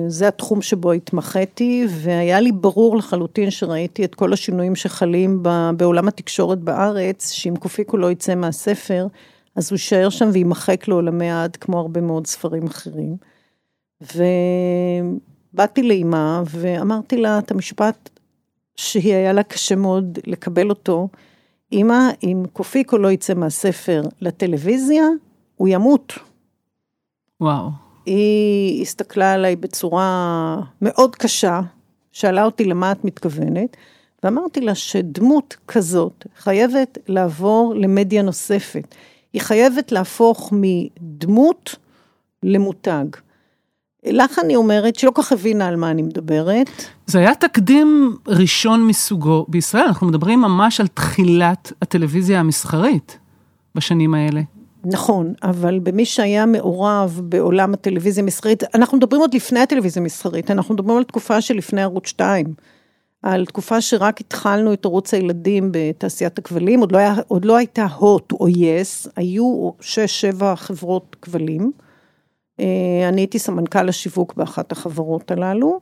זה 0.08 0.28
התחום 0.28 0.62
שבו 0.62 0.92
התמחיתי, 0.92 1.86
והיה 1.88 2.40
לי 2.40 2.52
ברור 2.52 2.96
לחלוטין 2.96 3.50
שראיתי 3.50 4.04
את 4.04 4.14
כל 4.14 4.32
השינויים 4.32 4.76
שחלים 4.76 5.42
בעולם 5.76 6.08
התקשורת 6.08 6.58
בארץ, 6.58 7.30
שאם 7.30 7.56
קופיקו 7.56 7.96
לא 7.96 8.10
יצא 8.10 8.34
מהספר, 8.34 9.06
אז 9.56 9.70
הוא 9.70 9.76
יישאר 9.76 10.08
שם 10.10 10.28
ויימחק 10.32 10.88
לעולמי 10.88 11.30
עד, 11.30 11.56
כמו 11.56 11.78
הרבה 11.78 12.00
מאוד 12.00 12.26
ספרים 12.26 12.66
אחרים. 12.66 13.16
ובאתי 15.52 15.82
לאימה 15.82 16.42
ואמרתי 16.50 17.16
לה 17.16 17.38
את 17.38 17.50
המשפט 17.50 18.08
שהיא 18.76 19.14
היה 19.14 19.32
לה 19.32 19.42
קשה 19.42 19.76
מאוד 19.76 20.18
לקבל 20.26 20.70
אותו, 20.70 21.08
אמא, 21.72 22.10
אם 22.22 22.42
קופיקו 22.52 22.98
לא 22.98 23.10
יצא 23.10 23.34
מהספר 23.34 24.02
לטלוויזיה, 24.20 25.04
הוא 25.56 25.68
ימות. 25.68 26.12
וואו. 27.40 27.91
היא 28.06 28.82
הסתכלה 28.82 29.32
עליי 29.32 29.56
בצורה 29.56 30.60
מאוד 30.82 31.16
קשה, 31.16 31.60
שאלה 32.12 32.44
אותי 32.44 32.64
למה 32.64 32.92
את 32.92 33.04
מתכוונת, 33.04 33.76
ואמרתי 34.22 34.60
לה 34.60 34.74
שדמות 34.74 35.56
כזאת 35.68 36.26
חייבת 36.38 36.98
לעבור 37.08 37.74
למדיה 37.76 38.22
נוספת. 38.22 38.94
היא 39.32 39.42
חייבת 39.42 39.92
להפוך 39.92 40.52
מדמות 40.52 41.76
למותג. 42.42 43.04
לך 44.06 44.38
אני 44.44 44.56
אומרת 44.56 44.96
שלא 44.96 45.12
כך 45.14 45.32
הבינה 45.32 45.68
על 45.68 45.76
מה 45.76 45.90
אני 45.90 46.02
מדברת. 46.02 46.70
זה 47.06 47.18
היה 47.18 47.34
תקדים 47.34 48.16
ראשון 48.28 48.86
מסוגו 48.86 49.46
בישראל, 49.48 49.84
אנחנו 49.84 50.06
מדברים 50.06 50.40
ממש 50.40 50.80
על 50.80 50.86
תחילת 50.86 51.72
הטלוויזיה 51.82 52.40
המסחרית 52.40 53.18
בשנים 53.74 54.14
האלה. 54.14 54.40
נכון, 54.84 55.34
אבל 55.42 55.78
במי 55.78 56.04
שהיה 56.04 56.46
מעורב 56.46 57.20
בעולם 57.24 57.74
הטלוויזיה 57.74 58.24
המסחרית, 58.24 58.62
אנחנו 58.74 58.96
מדברים 58.96 59.20
עוד 59.20 59.34
לפני 59.34 59.60
הטלוויזיה 59.60 60.02
המסחרית, 60.02 60.50
אנחנו 60.50 60.74
מדברים 60.74 60.98
על 60.98 61.04
תקופה 61.04 61.40
שלפני 61.40 61.82
ערוץ 61.82 62.06
2, 62.06 62.54
על 63.22 63.46
תקופה 63.46 63.80
שרק 63.80 64.20
התחלנו 64.20 64.72
את 64.72 64.84
ערוץ 64.84 65.14
הילדים 65.14 65.68
בתעשיית 65.72 66.38
הכבלים, 66.38 66.80
עוד 66.80 66.92
לא, 66.92 66.98
היה, 66.98 67.14
עוד 67.28 67.44
לא 67.44 67.56
הייתה 67.56 67.86
הוט 67.86 68.32
או 68.32 68.48
יס, 68.48 69.08
היו 69.16 69.70
6-7 69.80 69.84
חברות 70.54 71.16
כבלים. 71.22 71.72
אה, 72.60 73.08
אני 73.08 73.20
הייתי 73.20 73.38
סמנכ"ל 73.38 73.88
השיווק 73.88 74.34
באחת 74.34 74.72
החברות 74.72 75.30
הללו. 75.30 75.80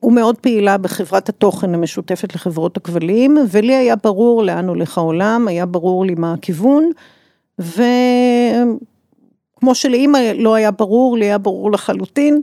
הוא 0.00 0.12
מאוד 0.12 0.38
פעילה 0.38 0.78
בחברת 0.78 1.28
התוכן 1.28 1.74
המשותפת 1.74 2.34
לחברות 2.34 2.76
הכבלים, 2.76 3.38
ולי 3.50 3.74
היה 3.74 3.96
ברור 3.96 4.42
לאן 4.42 4.68
הולך 4.68 4.98
העולם, 4.98 5.48
היה 5.48 5.66
ברור 5.66 6.04
לי 6.04 6.14
מה 6.14 6.32
הכיוון, 6.32 6.90
וכמו 7.58 8.84
שלאימא 9.74 10.18
לא 10.18 10.54
היה 10.54 10.70
ברור, 10.70 11.18
לי 11.18 11.24
היה 11.24 11.38
ברור 11.38 11.72
לחלוטין 11.72 12.40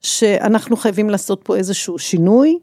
שאנחנו 0.00 0.76
חייבים 0.76 1.10
לעשות 1.10 1.40
פה 1.44 1.56
איזשהו 1.56 1.98
שינוי. 1.98 2.58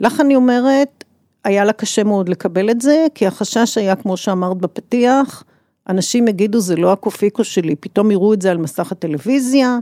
לך 0.00 0.20
אני 0.20 0.36
אומרת, 0.36 1.04
היה 1.44 1.64
לה 1.64 1.72
קשה 1.72 2.04
מאוד 2.04 2.28
לקבל 2.28 2.70
את 2.70 2.80
זה, 2.80 3.06
כי 3.14 3.26
החשש 3.26 3.78
היה, 3.78 3.96
כמו 3.96 4.16
שאמרת 4.16 4.56
בפתיח, 4.56 5.44
אנשים 5.88 6.28
יגידו, 6.28 6.60
זה 6.60 6.76
לא 6.76 6.92
הקופיקו 6.92 7.44
שלי, 7.44 7.76
פתאום 7.76 8.10
יראו 8.10 8.34
את 8.34 8.42
זה 8.42 8.50
על 8.50 8.58
מסך 8.58 8.92
הטלוויזיה, 8.92 9.78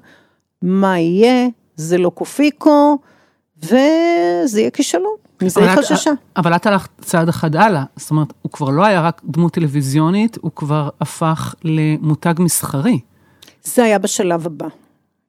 מה 0.63 0.99
יהיה, 0.99 1.49
זה 1.77 1.99
לא 1.99 2.11
קופיקו, 2.11 2.99
וזה 3.65 4.61
יהיה 4.61 4.71
כישלון. 4.71 5.17
מזה 5.43 5.61
היא 5.61 5.77
חששה. 5.77 6.11
אבל 6.37 6.57
את 6.57 6.67
הלכת 6.67 6.91
צעד 7.01 7.29
אחד 7.29 7.57
הלאה, 7.57 7.85
זאת 7.97 8.11
אומרת, 8.11 8.33
הוא 8.43 8.53
כבר 8.53 8.71
לא 8.71 8.85
היה 8.85 9.01
רק 9.01 9.21
דמות 9.25 9.53
טלוויזיונית, 9.53 10.39
הוא 10.41 10.51
כבר 10.57 10.89
הפך 11.01 11.55
למותג 11.65 12.35
מסחרי. 12.39 12.99
זה 13.65 13.85
היה 13.85 13.99
בשלב 13.99 14.47
הבא. 14.47 14.67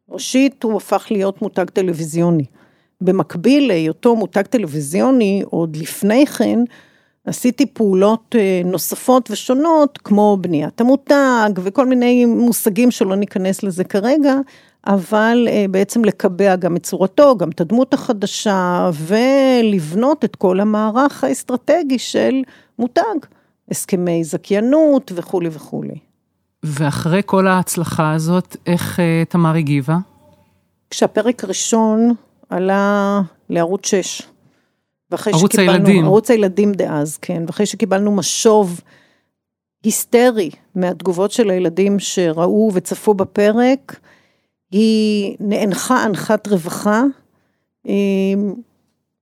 ראשית, 0.09 0.63
הוא 0.63 0.77
הפך 0.77 1.07
להיות 1.11 1.41
מותג 1.41 1.65
טלוויזיוני. 1.65 2.45
במקביל 3.01 3.67
להיותו 3.67 4.15
מותג 4.15 4.41
טלוויזיוני, 4.41 5.43
עוד 5.49 5.75
לפני 5.75 6.25
כן, 6.25 6.59
עשיתי 7.25 7.65
פעולות 7.65 8.35
אה, 8.39 8.61
נוספות 8.65 9.31
ושונות, 9.31 9.99
כמו 10.03 10.37
בניית 10.41 10.81
המותג 10.81 11.49
וכל 11.55 11.85
מיני 11.85 12.25
מושגים 12.25 12.91
שלא 12.91 13.15
ניכנס 13.15 13.63
לזה 13.63 13.83
כרגע, 13.83 14.35
אבל 14.87 15.47
אה, 15.49 15.65
בעצם 15.71 16.05
לקבע 16.05 16.55
גם 16.55 16.75
את 16.75 16.83
צורתו, 16.83 17.37
גם 17.37 17.49
את 17.49 17.61
הדמות 17.61 17.93
החדשה, 17.93 18.89
ולבנות 18.93 20.25
את 20.25 20.35
כל 20.35 20.59
המערך 20.59 21.23
האסטרטגי 21.23 21.99
של 21.99 22.41
מותג, 22.79 23.15
הסכמי 23.71 24.23
זכיינות 24.23 25.11
וכולי 25.15 25.49
וכולי. 25.51 25.95
ואחרי 26.63 27.21
כל 27.25 27.47
ההצלחה 27.47 28.13
הזאת, 28.13 28.57
איך 28.65 28.99
אה, 28.99 29.23
תמר 29.29 29.55
הגיבה? 29.55 29.97
כשהפרק 30.89 31.43
הראשון 31.43 32.13
עלה 32.49 33.21
לערוץ 33.49 33.87
6. 33.87 34.21
ערוץ 35.11 35.51
שקיבלנו, 35.51 35.71
הילדים. 35.71 36.05
ערוץ 36.05 36.31
הילדים 36.31 36.71
דאז, 36.71 37.17
כן. 37.17 37.43
ואחרי 37.47 37.65
שקיבלנו 37.65 38.11
משוב 38.11 38.81
היסטרי 39.83 40.49
מהתגובות 40.75 41.31
של 41.31 41.49
הילדים 41.49 41.99
שראו 41.99 42.71
וצפו 42.73 43.13
בפרק, 43.13 43.99
היא 44.75 45.35
נאנחה 45.39 46.05
אנחת 46.05 46.47
רווחה. 46.47 47.03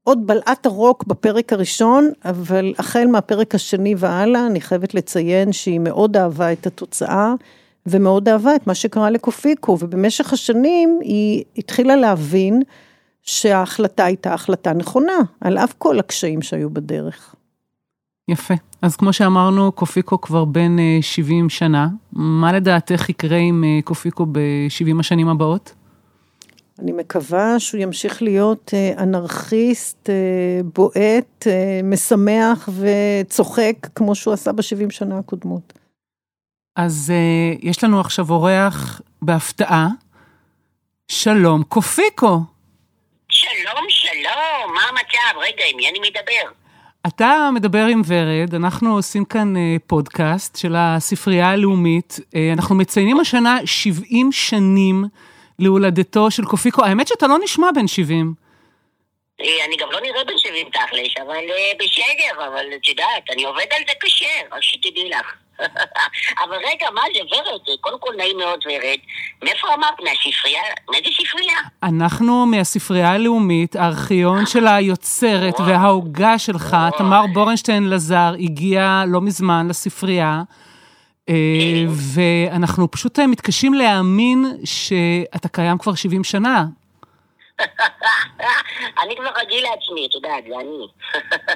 עוד 0.03 0.27
בלעת 0.27 0.65
הרוק 0.65 1.03
בפרק 1.03 1.53
הראשון, 1.53 2.11
אבל 2.25 2.73
החל 2.77 3.07
מהפרק 3.11 3.55
השני 3.55 3.95
והלאה, 3.97 4.47
אני 4.47 4.61
חייבת 4.61 4.93
לציין 4.93 5.53
שהיא 5.53 5.79
מאוד 5.79 6.17
אהבה 6.17 6.51
את 6.51 6.67
התוצאה, 6.67 7.33
ומאוד 7.85 8.29
אהבה 8.29 8.55
את 8.55 8.67
מה 8.67 8.75
שקרה 8.75 9.09
לקופיקו, 9.09 9.77
ובמשך 9.79 10.33
השנים 10.33 10.99
היא 11.01 11.43
התחילה 11.57 11.95
להבין 11.95 12.61
שההחלטה 13.21 14.05
הייתה 14.05 14.33
החלטה 14.33 14.73
נכונה, 14.73 15.17
על 15.41 15.57
אף 15.57 15.73
כל 15.77 15.99
הקשיים 15.99 16.41
שהיו 16.41 16.69
בדרך. 16.69 17.35
יפה. 18.27 18.53
אז 18.81 18.95
כמו 18.95 19.13
שאמרנו, 19.13 19.71
קופיקו 19.71 20.21
כבר 20.21 20.45
בין 20.45 20.79
70 21.01 21.49
שנה. 21.49 21.87
מה 22.13 22.53
לדעתך 22.53 23.09
יקרה 23.09 23.37
עם 23.37 23.63
אה, 23.63 23.79
קופיקו 23.83 24.25
ב-70 24.25 24.99
השנים 24.99 25.29
הבאות? 25.29 25.73
אני 26.79 26.91
מקווה 26.91 27.59
שהוא 27.59 27.81
ימשיך 27.81 28.21
להיות 28.21 28.71
אה, 28.73 29.03
אנרכיסט, 29.03 30.09
אה, 30.09 30.61
בועט, 30.63 31.47
משמח 31.83 32.69
וצוחק, 32.79 33.75
כמו 33.95 34.15
שהוא 34.15 34.33
עשה 34.33 34.51
ב-70 34.51 34.91
שנה 34.91 35.17
הקודמות. 35.19 35.73
אז 36.75 37.13
יש 37.61 37.83
לנו 37.83 37.99
עכשיו 37.99 38.29
אורח 38.29 39.01
בהפתעה. 39.21 39.87
שלום, 41.07 41.63
קופיקו. 41.63 42.39
שלום, 43.29 43.85
שלום, 43.89 44.73
מה 44.73 44.81
המצב? 44.89 45.39
רגע, 45.39 45.63
עם 45.71 45.77
מי 45.77 45.89
אני 45.89 45.99
מדבר? 45.99 46.62
אתה 47.07 47.49
מדבר 47.53 47.85
עם 47.85 48.01
ורד, 48.07 48.55
אנחנו 48.55 48.95
עושים 48.95 49.25
כאן 49.25 49.57
אה, 49.57 49.75
פודקאסט 49.87 50.57
של 50.57 50.75
הספרייה 50.77 51.49
הלאומית. 51.49 52.19
אה, 52.35 52.53
אנחנו 52.53 52.75
מציינים 52.75 53.19
השנה 53.19 53.57
70 53.65 54.31
שנים 54.31 55.03
להולדתו 55.59 56.31
של 56.31 56.45
קופיקו. 56.45 56.83
האמת 56.85 57.07
שאתה 57.07 57.27
לא 57.27 57.37
נשמע 57.43 57.67
בן 57.75 57.87
70. 57.87 58.33
אה, 59.41 59.65
אני 59.65 59.75
גם 59.77 59.91
לא 59.91 59.99
נראה 60.01 60.23
בן 60.23 60.37
70 60.37 60.69
תכלש, 60.69 61.15
אבל 61.17 61.43
בסדר, 61.79 62.45
אבל 62.45 62.65
את 62.75 62.87
יודעת, 62.87 63.29
אני 63.33 63.43
עובד 63.43 63.65
על 63.71 63.83
זה 63.87 63.93
קשה, 63.99 64.25
רק 64.51 64.61
שתדעי 64.61 65.09
לך. 65.09 65.33
אבל 66.43 66.57
רגע, 66.57 66.87
מה 66.93 67.01
זה 67.13 67.19
ורד? 67.35 67.77
קודם 67.81 67.99
כל 67.99 68.13
נעים 68.17 68.37
מאוד 68.37 68.59
ורד. 68.65 68.97
מאיפה 69.43 69.67
אמרת? 69.73 69.93
מהספרייה? 69.99 70.61
מאיזה 70.91 71.09
ספרייה? 71.21 71.57
אנחנו 71.83 72.45
מהספרייה 72.45 73.11
הלאומית, 73.11 73.75
הארכיון 73.75 74.45
של 74.45 74.67
היוצרת 74.67 75.59
וההוגה 75.59 76.39
שלך, 76.39 76.77
תמר 76.97 77.25
בורנשטיין 77.33 77.89
לזר, 77.89 78.33
הגיע 78.39 79.03
לא 79.07 79.21
מזמן 79.21 79.67
לספרייה. 79.69 80.41
אה, 81.29 81.33
כן. 81.33 81.85
ואנחנו 81.89 82.91
פשוט 82.91 83.19
אה, 83.19 83.27
מתקשים 83.27 83.73
להאמין 83.73 84.45
שאתה 84.65 85.47
קיים 85.47 85.77
כבר 85.77 85.95
70 85.95 86.23
שנה. 86.23 86.65
אני 89.03 89.15
כבר 89.15 89.31
רגיל 89.41 89.63
לעצמי, 89.63 90.05
את 90.05 90.15
יודעת, 90.15 90.43
זה 90.47 90.55
אני. 90.59 90.87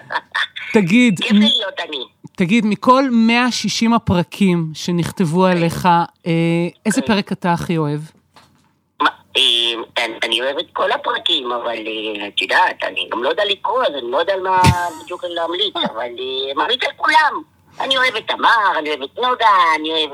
תגיד... 0.73 1.19
כיף 1.19 1.31
להיות 1.31 1.79
אני. 1.79 2.05
תגיד, 2.37 2.65
מכל 2.65 3.03
160 3.11 3.93
הפרקים 3.93 4.71
שנכתבו 4.73 5.45
עליך, 5.45 5.85
אה, 5.85 6.31
איזה. 6.85 7.01
פרק 7.01 7.31
אתה 7.31 7.53
הכי 7.53 7.77
אוהב? 7.77 7.99
אה, 9.01 9.41
אני- 10.23 10.41
אוהב 10.41 10.57
את 10.57 10.65
כל 10.73 10.91
הפרקים, 10.91 11.51
אבל 11.51 11.77
אה, 11.87 12.27
את 12.27 12.41
יודעת, 12.41 12.83
אני 12.83 13.09
גם 13.11 13.23
לא 13.23 13.29
יודע 13.29 13.45
לקרוא, 13.45 13.83
אז 13.83 13.93
אני 13.93 14.11
לא 14.11 14.17
יודע 14.17 14.33
על 14.33 14.41
מה 14.41 14.61
בדיוק 15.03 15.23
להמליץ, 15.23 15.73
אבל 15.93 16.07
ממליץ 16.55 16.83
על 16.83 16.91
כולם. 16.97 17.41
אני 17.79 17.97
אוהב 17.97 18.15
את 18.15 18.23
תמר, 18.27 18.79
אני 18.79 18.89
אוהב 18.89 19.01
את 19.01 19.15
נוגה, 19.17 19.47
אני 19.79 19.89
אוהב 19.91 20.11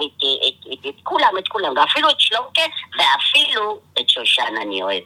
את 0.90 0.96
כולם, 1.04 1.30
את 1.40 1.48
כולם, 1.48 1.74
ואפילו 1.78 2.10
את 2.10 2.20
שלומקה, 2.20 2.62
ואפילו 2.98 3.80
את 4.00 4.10
שושנה 4.10 4.62
אני 4.62 4.84
אוהב. 4.84 5.04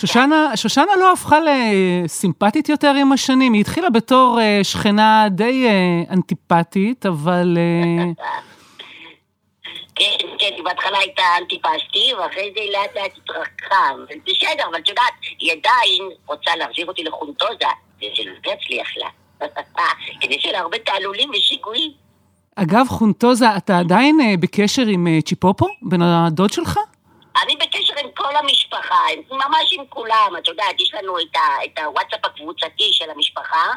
שושנה, 0.00 0.56
שושנה 0.56 0.96
לא 1.00 1.12
הפכה 1.12 1.38
לסימפטית 1.40 2.68
יותר 2.68 2.92
עם 3.00 3.12
השנים, 3.12 3.52
היא 3.52 3.60
התחילה 3.60 3.90
בתור 3.90 4.40
אה, 4.40 4.60
שכנה 4.62 5.26
די 5.30 5.66
אה, 5.66 6.14
אנטיפטית, 6.14 7.06
אבל 7.06 7.58
אה, 7.58 8.04
כן, 9.98 10.26
כן, 10.38 10.50
היא 10.56 10.64
בהתחלה 10.64 10.98
הייתה 10.98 11.22
אנטיפסטי, 11.40 12.14
ואחרי 12.18 12.52
זה 12.54 12.60
היא 12.60 12.72
לאט 12.72 12.96
לאט 12.96 13.12
התרחקה. 13.16 13.90
בסדר, 14.26 14.64
אבל 14.70 14.78
את 14.78 14.88
יודעת, 14.88 15.12
היא 15.38 15.52
עדיין 15.52 16.10
רוצה 16.26 16.56
להחזיר 16.56 16.86
אותי 16.86 17.04
לחונטוזה, 17.04 17.66
וזה 17.98 18.30
לא 18.44 18.52
יצליח 18.52 18.88
לה. 18.96 19.08
כדי 20.20 20.40
שיהיה 20.40 20.52
לה 20.52 20.58
הרבה 20.58 20.78
תעלולים 20.78 21.30
ושיגועים. 21.30 21.90
אגב, 22.56 22.86
חונטוזה, 22.88 23.56
אתה 23.56 23.78
עדיין 23.78 24.18
בקשר 24.40 24.86
עם 24.86 25.06
צ'יפופו, 25.20 25.66
בן 25.82 26.02
הדוד 26.02 26.52
שלך? 26.52 26.78
אני 27.44 27.56
בקשר 27.56 27.85
כל 28.16 28.36
המשפחה, 28.36 29.00
ממש 29.30 29.72
עם 29.78 29.84
כולם. 29.88 30.32
את 30.38 30.48
יודעת, 30.48 30.80
יש 30.80 30.94
לנו 30.94 31.18
את, 31.18 31.36
ה, 31.36 31.64
את 31.64 31.78
הוואטסאפ 31.78 32.24
הקבוצתי 32.24 32.88
של 32.92 33.10
המשפחה, 33.14 33.72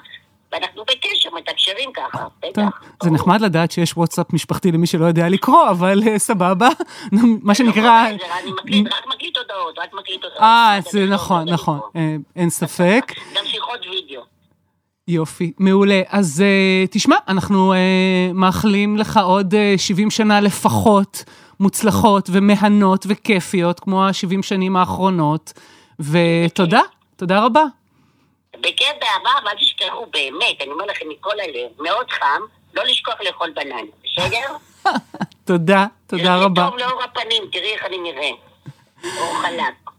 ואנחנו 0.51 0.83
בקשר, 0.83 1.29
מתקשרים 1.35 1.89
ככה, 1.93 2.17
טוב, 2.17 2.29
בטח. 2.39 2.81
זה 3.03 3.09
נחמד 3.11 3.41
לדעת 3.41 3.71
שיש 3.71 3.97
וואטסאפ 3.97 4.33
משפחתי 4.33 4.71
למי 4.71 4.87
שלא 4.87 5.05
יודע 5.05 5.29
לקרוא, 5.29 5.69
אבל 5.69 6.03
אה, 6.07 6.19
סבבה. 6.19 6.69
מה 7.43 7.55
שנקרא... 7.55 8.09
לא 8.09 8.15
בסדר, 8.15 8.33
אני 8.43 8.51
מקליט, 8.51 8.87
רק 8.87 9.07
מקליט 9.07 9.37
הודעות, 9.37 9.79
רק 9.79 9.93
מקליט 9.93 10.23
הודעות. 10.23 10.41
אה, 10.41 10.79
זה 10.91 11.05
נכון, 11.05 11.49
נכון. 11.49 11.79
אה, 11.95 12.15
אין 12.35 12.49
ספק. 12.49 13.13
גם 13.35 13.43
שיחות 13.45 13.79
וידאו. 13.91 14.21
יופי, 15.07 15.53
מעולה. 15.59 16.01
אז 16.09 16.43
תשמע, 16.91 17.15
אנחנו 17.27 17.73
מאחלים 18.33 18.97
לך 18.97 19.19
עוד 19.23 19.53
uh, 19.53 19.57
70 19.77 20.11
שנה 20.11 20.41
לפחות 20.41 21.23
מוצלחות 21.59 22.29
ומהנות 22.31 23.05
וכיפיות, 23.09 23.79
כמו 23.79 24.03
ה-70 24.05 24.41
שנים 24.41 24.75
האחרונות, 24.75 25.53
ותודה, 25.99 26.81
תודה 27.15 27.45
רבה. 27.45 27.63
בכיף 28.59 28.87
באהבה, 29.01 29.45
ואל 29.45 29.55
תשכחו, 29.55 30.05
באמת, 30.13 30.61
אני 30.61 30.71
אומר 30.71 30.85
לכם 30.85 31.05
מכל 31.09 31.39
הלב, 31.39 31.71
מאוד 31.79 32.11
חם, 32.11 32.41
לא 32.73 32.83
לשכוח 32.83 33.15
לאכול 33.25 33.53
בננה, 33.55 33.81
בסדר? 34.03 34.55
תודה, 35.45 35.85
תודה 36.07 36.35
רבה. 36.35 36.61
זה 36.65 36.69
טוב 36.69 36.79
לאור 36.79 37.03
הפנים, 37.03 37.43
תראי 37.51 37.73
איך 37.73 37.85
אני 37.85 37.97
נראה. 37.97 38.29
אור 39.03 39.41
חלק. 39.41 39.89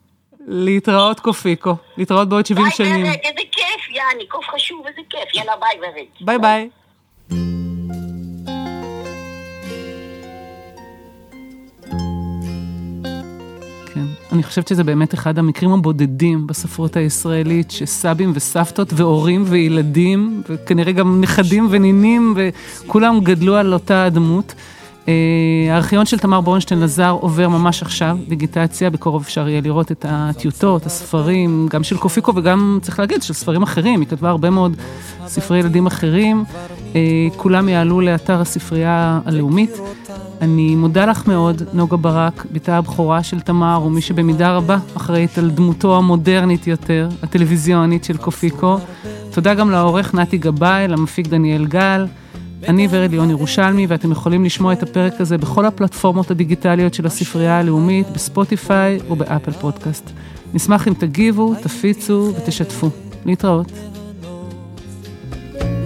להתראות 0.46 1.20
קופיקו, 1.20 1.74
להתראות 1.96 2.28
בעוד 2.28 2.46
70 2.46 2.64
ביי 2.64 2.76
שנים. 2.76 3.06
ורד, 3.06 3.16
איזה 3.22 3.42
כיף, 3.52 3.90
יאני, 3.90 4.26
קוף 4.28 4.44
חשוב, 4.54 4.86
איזה 4.86 5.00
כיף. 5.10 5.34
יאללה, 5.34 5.52
ביי 5.56 5.78
ורד. 5.80 6.06
ביי 6.20 6.38
ביי. 6.38 6.70
אני 14.32 14.42
חושבת 14.42 14.68
שזה 14.68 14.84
באמת 14.84 15.14
אחד 15.14 15.38
המקרים 15.38 15.72
הבודדים 15.72 16.46
בספרות 16.46 16.96
הישראלית, 16.96 17.70
שסבים 17.70 18.32
וסבתות 18.34 18.92
והורים 18.92 19.44
וילדים, 19.46 20.42
וכנראה 20.48 20.92
גם 20.92 21.20
נכדים 21.20 21.68
ונינים, 21.70 22.34
וכולם 22.36 23.20
גדלו 23.20 23.56
על 23.56 23.72
אותה 23.72 24.04
הדמות. 24.04 24.54
אה, 25.08 25.14
הארכיון 25.70 26.06
של 26.06 26.18
תמר 26.18 26.40
בורנשטיין 26.40 26.80
לזר 26.80 27.10
עובר 27.20 27.48
ממש 27.48 27.82
עכשיו, 27.82 28.18
דיגיטציה, 28.28 28.90
בקרוב 28.90 29.22
אפשר 29.22 29.48
יהיה 29.48 29.60
לראות 29.60 29.92
את 29.92 30.06
הטיוטות, 30.08 30.86
הספרים, 30.86 31.68
גם 31.70 31.84
של 31.84 31.96
קופיקו 31.96 32.32
וגם, 32.36 32.78
צריך 32.82 32.98
להגיד, 32.98 33.22
של 33.22 33.34
ספרים 33.34 33.62
אחרים, 33.62 34.00
היא 34.00 34.08
כתבה 34.08 34.28
הרבה 34.28 34.50
מאוד 34.50 34.76
ספרי 35.26 35.58
ילדים 35.58 35.86
אחרים, 35.86 36.44
אה, 36.94 37.00
כולם 37.36 37.68
יעלו 37.68 38.00
לאתר 38.00 38.40
הספרייה 38.40 39.20
הלאומית. 39.24 39.70
אני 40.40 40.76
מודה 40.76 41.06
לך 41.06 41.26
מאוד, 41.26 41.62
נוגה 41.72 41.96
ברק, 41.96 42.46
בתה 42.52 42.76
הבכורה 42.76 43.22
של 43.22 43.40
תמר, 43.40 43.82
ומי 43.86 44.00
שבמידה 44.00 44.56
רבה 44.56 44.78
אחראית 44.96 45.38
על 45.38 45.50
דמותו 45.50 45.96
המודרנית 45.96 46.66
יותר, 46.66 47.08
הטלוויזיונית 47.22 48.04
של 48.04 48.16
קופיקו. 48.16 48.78
תודה 49.30 49.54
גם 49.54 49.70
לעורך 49.70 50.14
נתי 50.14 50.38
גבאי, 50.38 50.88
למפיק 50.88 51.26
דניאל 51.26 51.66
גל. 51.66 52.06
אני 52.68 52.88
ורד 52.90 53.10
ליאון 53.10 53.30
ירושלמי, 53.30 53.86
ואתם 53.86 54.12
יכולים 54.12 54.44
לשמוע 54.44 54.72
את 54.72 54.82
הפרק 54.82 55.20
הזה 55.20 55.38
בכל 55.38 55.66
הפלטפורמות 55.66 56.30
הדיגיטליות 56.30 56.94
של 56.94 57.06
הספרייה 57.06 57.58
הלאומית, 57.58 58.10
בספוטיפיי 58.10 58.98
ובאפל 59.10 59.52
פודקאסט. 59.52 60.10
נשמח 60.54 60.88
אם 60.88 60.94
תגיבו, 60.94 61.54
תפיצו 61.62 62.32
ותשתפו. 62.36 62.90
להתראות. 63.24 63.72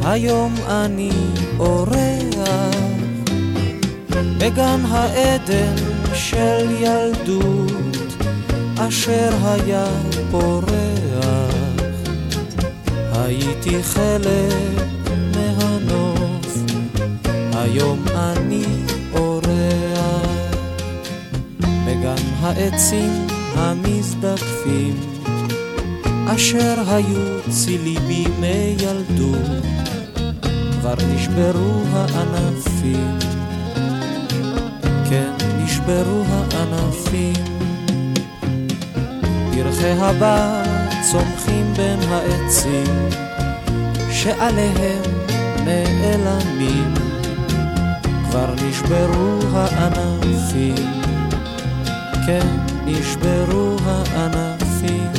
היום 0.05 0.55
אני 0.69 1.11
אורח 1.59 1.95
בגן 4.39 4.81
העדן 4.89 5.75
של 6.15 6.67
ילדות 6.81 8.17
אשר 8.79 9.31
היה 9.43 9.87
פורח 10.31 10.75
הייתי 13.13 13.83
חלק 13.83 14.94
היום 17.65 18.05
אני 18.15 18.65
אורח 19.13 19.45
בגן 21.87 22.23
העצים 22.41 23.27
המזדקפים 23.55 24.97
אשר 26.27 26.75
היו 26.87 27.41
צילי 27.51 27.97
בימי 28.07 28.77
ילדות 28.79 29.65
כבר 30.81 30.95
נשברו 31.15 31.83
הענפים, 31.93 33.19
כן 35.11 35.33
נשברו 35.65 36.23
הענפים. 36.29 37.45
פרחי 39.55 39.91
הבר 39.91 40.63
צומחים 41.11 41.75
בין 41.77 42.01
העצים, 42.09 43.09
שעליהם 44.11 45.03
נעלמים, 45.65 47.14
כבר 48.35 48.55
נשברו 48.69 49.39
הענפים, 49.53 50.75
כן 52.27 52.47
נשברו 52.85 53.77
הענפים. 53.85 55.13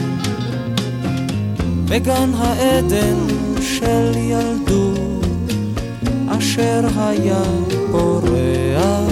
בגן 1.86 2.30
העדן 2.38 3.16
של 3.62 4.12
ילדות 4.16 5.26
אשר 6.28 6.82
היה 6.96 7.44
פורח, 7.92 9.12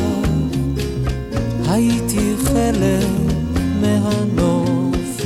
הייתי 1.69 2.33
חלק 2.43 3.07
מהנוף, 3.81 5.21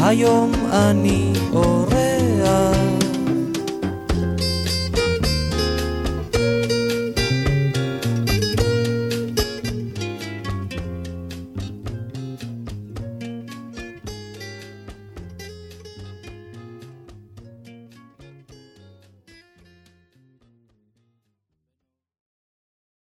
היום 0.00 0.52
אני. 0.72 1.37